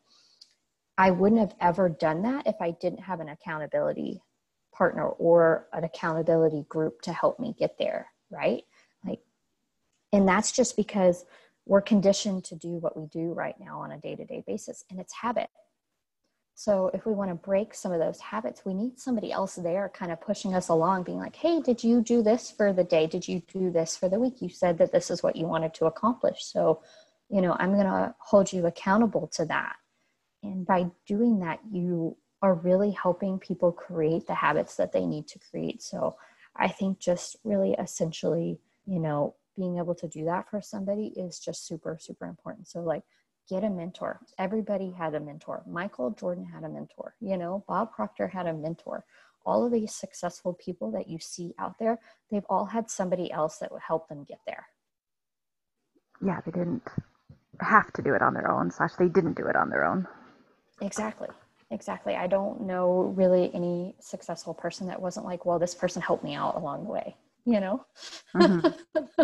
i 0.98 1.12
wouldn't 1.12 1.42
have 1.42 1.54
ever 1.60 1.90
done 1.90 2.22
that 2.22 2.48
if 2.48 2.56
i 2.62 2.72
didn't 2.80 3.02
have 3.02 3.20
an 3.20 3.28
accountability 3.28 4.22
partner 4.74 5.10
or 5.10 5.68
an 5.74 5.84
accountability 5.84 6.66
group 6.70 7.02
to 7.02 7.12
help 7.12 7.38
me 7.38 7.54
get 7.60 7.78
there 7.78 8.08
right? 8.32 8.64
Like 9.06 9.20
and 10.14 10.28
that's 10.28 10.52
just 10.52 10.76
because 10.76 11.26
we're 11.66 11.82
conditioned 11.82 12.44
to 12.46 12.56
do 12.56 12.78
what 12.78 12.98
we 12.98 13.06
do 13.08 13.34
right 13.34 13.56
now 13.60 13.82
on 13.82 13.92
a 13.92 14.00
day-to-day 14.00 14.44
basis 14.48 14.84
and 14.90 15.00
it's 15.00 15.14
habit 15.14 15.50
so 16.60 16.92
if 16.94 17.06
we 17.06 17.14
want 17.14 17.30
to 17.30 17.36
break 17.36 17.74
some 17.74 17.94
of 17.94 18.02
those 18.02 18.20
habits, 18.20 18.66
we 18.66 18.74
need 18.74 19.00
somebody 19.00 19.32
else 19.32 19.56
there 19.56 19.90
kind 19.96 20.12
of 20.12 20.20
pushing 20.20 20.54
us 20.54 20.68
along, 20.68 21.04
being 21.04 21.18
like, 21.18 21.38
hey, 21.38 21.62
did 21.62 21.82
you 21.82 22.02
do 22.02 22.22
this 22.22 22.52
for 22.52 22.74
the 22.74 22.84
day? 22.84 23.08
Did 23.08 23.26
you 23.26 23.42
do 23.48 23.72
this 23.72 23.96
for 23.96 24.10
the 24.10 24.20
week? 24.20 24.42
You 24.42 24.50
said 24.50 24.78
that 24.80 24.92
this 24.92 25.10
is 25.10 25.24
what 25.24 25.38
you 25.38 25.48
wanted 25.48 25.74
to 25.76 25.86
accomplish. 25.86 26.44
So, 26.44 26.82
you 27.30 27.40
know, 27.40 27.56
I'm 27.58 27.76
going 27.76 27.86
to 27.86 28.14
hold 28.20 28.52
you 28.52 28.66
accountable 28.66 29.28
to 29.36 29.46
that. 29.46 29.78
And 30.44 30.66
by 30.66 30.88
doing 31.08 31.40
that, 31.40 31.62
you 31.72 32.18
are 32.42 32.56
really 32.56 32.92
helping 32.92 33.40
people 33.40 33.72
create 33.72 34.28
the 34.28 34.36
habits 34.36 34.76
that 34.76 34.92
they 34.92 35.06
need 35.06 35.30
to 35.30 35.40
create. 35.40 35.82
So 35.82 36.18
I 36.58 36.68
think 36.68 37.00
just 37.00 37.38
really 37.46 37.72
essentially, 37.80 38.60
you 38.86 39.00
know, 39.00 39.34
being 39.56 39.78
able 39.78 39.96
to 39.96 40.10
do 40.10 40.26
that 40.26 40.50
for 40.50 40.62
somebody 40.62 41.14
is 41.16 41.40
just 41.40 41.66
super, 41.66 41.98
super 42.02 42.26
important. 42.26 42.68
So, 42.68 42.82
like, 42.82 43.04
get 43.50 43.64
a 43.64 43.70
mentor. 43.70 44.20
Everybody 44.38 44.92
had 44.92 45.16
a 45.16 45.20
mentor. 45.20 45.64
Michael 45.68 46.12
Jordan 46.12 46.46
had 46.46 46.64
a 46.64 46.70
mentor. 46.70 47.16
You 47.20 47.38
know, 47.38 47.64
Bob 47.68 47.92
Proctor 47.92 48.28
had 48.28 48.48
a 48.48 48.54
mentor. 48.54 49.06
All 49.46 49.66
of 49.66 49.72
these 49.72 49.94
successful 49.94 50.54
people 50.54 50.92
that 50.92 51.08
you 51.10 51.18
see 51.20 51.54
out 51.58 51.80
there, 51.80 52.00
they've 52.30 52.46
all 52.50 52.66
had 52.66 52.90
somebody 52.90 53.32
else 53.32 53.58
that 53.58 53.72
would 53.72 53.82
help 53.82 54.08
them 54.08 54.24
get 54.24 54.40
there. 54.46 54.68
Yeah, 56.22 56.40
they 56.46 56.52
didn't 56.52 56.84
have 57.62 57.92
to 57.94 58.02
do 58.02 58.14
it 58.14 58.22
on 58.22 58.34
their 58.34 58.52
own, 58.52 58.72
slash, 58.72 58.92
they 59.00 59.08
didn't 59.08 59.38
do 59.38 59.48
it 59.48 59.56
on 59.56 59.70
their 59.70 59.86
own. 59.86 60.08
Exactly. 60.82 61.30
Exactly. 61.72 62.16
I 62.16 62.28
don't 62.28 62.62
know 62.62 63.14
really 63.16 63.52
any 63.54 63.96
successful 64.00 64.54
person 64.54 64.88
that 64.88 65.02
wasn't 65.02 65.26
like, 65.26 65.46
well, 65.46 65.60
this 65.60 65.76
person 65.76 66.02
helped 66.02 66.24
me 66.24 66.36
out 66.36 66.56
along 66.56 66.84
the 66.86 66.92
way, 66.92 67.16
you 67.46 67.60
know? 67.60 67.86
Mm-hmm. 68.36 69.24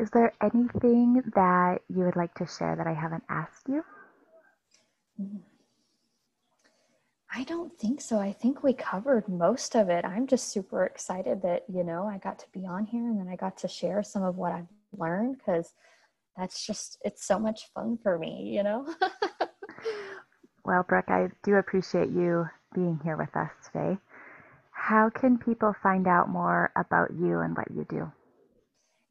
Is 0.00 0.10
there 0.10 0.32
anything 0.42 1.22
that 1.34 1.80
you 1.88 2.04
would 2.04 2.16
like 2.16 2.34
to 2.34 2.46
share 2.46 2.74
that 2.76 2.86
I 2.86 2.94
haven't 2.94 3.24
asked 3.28 3.68
you? 3.68 3.84
I 7.32 7.44
don't 7.44 7.76
think 7.78 8.00
so. 8.00 8.18
I 8.18 8.32
think 8.32 8.62
we 8.62 8.72
covered 8.72 9.28
most 9.28 9.74
of 9.74 9.88
it. 9.88 10.04
I'm 10.04 10.26
just 10.26 10.48
super 10.48 10.84
excited 10.84 11.42
that, 11.42 11.64
you 11.68 11.84
know, 11.84 12.06
I 12.06 12.18
got 12.18 12.38
to 12.40 12.46
be 12.52 12.66
on 12.66 12.86
here 12.86 13.08
and 13.08 13.18
then 13.18 13.28
I 13.28 13.36
got 13.36 13.56
to 13.58 13.68
share 13.68 14.02
some 14.02 14.22
of 14.22 14.36
what 14.36 14.52
I've 14.52 14.68
learned 14.96 15.38
because 15.38 15.74
that's 16.36 16.64
just, 16.64 16.98
it's 17.04 17.24
so 17.24 17.38
much 17.38 17.70
fun 17.72 17.98
for 18.02 18.18
me, 18.18 18.52
you 18.54 18.62
know? 18.62 18.92
well, 20.64 20.84
Brooke, 20.88 21.08
I 21.08 21.28
do 21.42 21.54
appreciate 21.56 22.10
you 22.10 22.48
being 22.74 23.00
here 23.02 23.16
with 23.16 23.34
us 23.36 23.50
today. 23.66 23.98
How 24.72 25.08
can 25.10 25.38
people 25.38 25.74
find 25.82 26.06
out 26.06 26.28
more 26.28 26.72
about 26.76 27.12
you 27.12 27.40
and 27.40 27.56
what 27.56 27.70
you 27.70 27.86
do? 27.88 28.12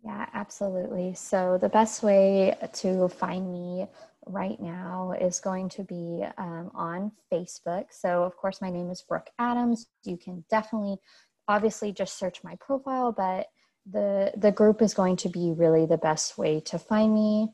Yeah, 0.03 0.25
absolutely. 0.33 1.13
So, 1.13 1.57
the 1.61 1.69
best 1.69 2.03
way 2.03 2.55
to 2.73 3.07
find 3.07 3.51
me 3.51 3.87
right 4.25 4.59
now 4.61 5.13
is 5.19 5.39
going 5.39 5.69
to 5.69 5.83
be 5.83 6.23
um, 6.37 6.71
on 6.75 7.11
Facebook. 7.31 7.85
So, 7.91 8.23
of 8.23 8.35
course, 8.35 8.61
my 8.61 8.69
name 8.69 8.89
is 8.89 9.01
Brooke 9.01 9.29
Adams. 9.39 9.87
You 10.03 10.17
can 10.17 10.43
definitely, 10.49 10.97
obviously, 11.47 11.93
just 11.93 12.19
search 12.19 12.43
my 12.43 12.55
profile, 12.59 13.13
but 13.13 13.47
the 13.89 14.33
the 14.37 14.51
group 14.51 14.81
is 14.81 14.93
going 14.93 15.15
to 15.17 15.29
be 15.29 15.53
really 15.55 15.85
the 15.85 15.97
best 15.97 16.37
way 16.37 16.59
to 16.61 16.79
find 16.79 17.13
me, 17.13 17.53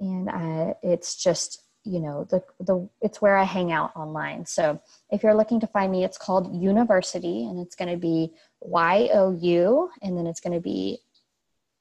and 0.00 0.28
uh, 0.30 0.74
it's 0.82 1.16
just 1.22 1.62
you 1.84 2.00
know 2.00 2.24
the 2.30 2.42
the 2.60 2.88
it's 3.02 3.20
where 3.20 3.36
I 3.36 3.44
hang 3.44 3.70
out 3.70 3.94
online. 3.96 4.46
So, 4.46 4.80
if 5.10 5.22
you're 5.22 5.34
looking 5.36 5.60
to 5.60 5.66
find 5.66 5.92
me, 5.92 6.04
it's 6.04 6.18
called 6.18 6.54
University, 6.62 7.44
and 7.44 7.58
it's 7.60 7.74
going 7.74 7.90
to 7.90 7.98
be 7.98 8.32
Y 8.60 9.10
O 9.12 9.32
U, 9.32 9.90
and 10.00 10.16
then 10.16 10.26
it's 10.26 10.40
going 10.40 10.54
to 10.54 10.60
be 10.60 11.00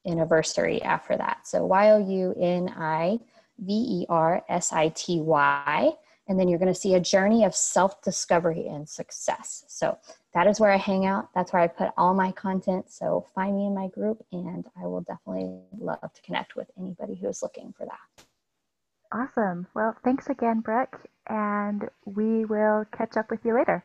anniversary 0.06 0.82
after 0.82 1.18
that. 1.18 1.48
So 1.48 1.66
Y 1.66 1.90
O 1.92 1.98
U 1.98 2.36
N 2.40 2.70
I 2.76 3.20
V 3.60 3.74
E 3.74 4.06
R 4.10 4.44
S 4.50 4.74
I 4.74 4.90
T 4.90 5.20
Y. 5.22 5.92
And 6.28 6.40
then 6.40 6.48
you're 6.48 6.60
going 6.60 6.74
to 6.74 6.80
see 6.80 6.96
a 6.96 7.00
journey 7.00 7.44
of 7.44 7.54
self 7.56 8.02
discovery 8.02 8.68
and 8.68 8.88
success. 8.88 9.66
So 9.68 9.98
that 10.34 10.48
is 10.48 10.60
where 10.60 10.72
I 10.72 10.78
hang 10.78 11.06
out. 11.06 11.30
That's 11.36 11.52
where 11.52 11.62
I 11.62 11.68
put 11.68 11.90
all 11.98 12.14
my 12.14 12.32
content. 12.32 12.90
So 12.90 13.28
find 13.36 13.56
me 13.58 13.66
in 13.68 13.76
my 13.76 13.88
group, 13.88 14.24
and 14.32 14.66
I 14.82 14.86
will 14.86 15.02
definitely 15.02 15.60
love 15.78 16.14
to 16.14 16.22
connect 16.22 16.56
with 16.56 16.70
anybody 16.78 17.16
who 17.16 17.28
is 17.28 17.42
looking 17.42 17.74
for 17.78 17.86
that. 17.86 18.26
Awesome. 19.12 19.68
Well, 19.74 19.98
thanks 20.06 20.30
again, 20.30 20.62
Brooke, 20.62 21.06
and 21.28 21.90
we 22.06 22.46
will 22.46 22.86
catch 22.96 23.18
up 23.18 23.30
with 23.30 23.44
you 23.44 23.56
later. 23.56 23.84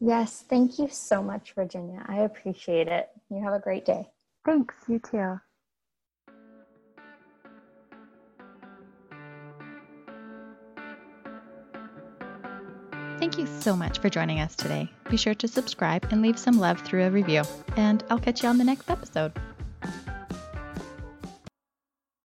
Yes, 0.00 0.44
thank 0.48 0.78
you 0.78 0.88
so 0.88 1.22
much, 1.22 1.54
Virginia. 1.54 2.04
I 2.06 2.20
appreciate 2.20 2.86
it. 2.86 3.08
You 3.30 3.42
have 3.42 3.54
a 3.54 3.58
great 3.58 3.84
day. 3.84 4.08
Thanks, 4.44 4.74
you 4.88 4.98
too. 4.98 5.40
Thank 13.18 13.38
you 13.38 13.46
so 13.46 13.74
much 13.74 14.00
for 14.00 14.10
joining 14.10 14.40
us 14.40 14.54
today. 14.54 14.90
Be 15.08 15.16
sure 15.16 15.34
to 15.34 15.48
subscribe 15.48 16.06
and 16.10 16.20
leave 16.20 16.38
some 16.38 16.58
love 16.58 16.80
through 16.82 17.04
a 17.04 17.10
review. 17.10 17.42
And 17.76 18.04
I'll 18.10 18.18
catch 18.18 18.42
you 18.42 18.50
on 18.50 18.58
the 18.58 18.64
next 18.64 18.90
episode. 18.90 19.32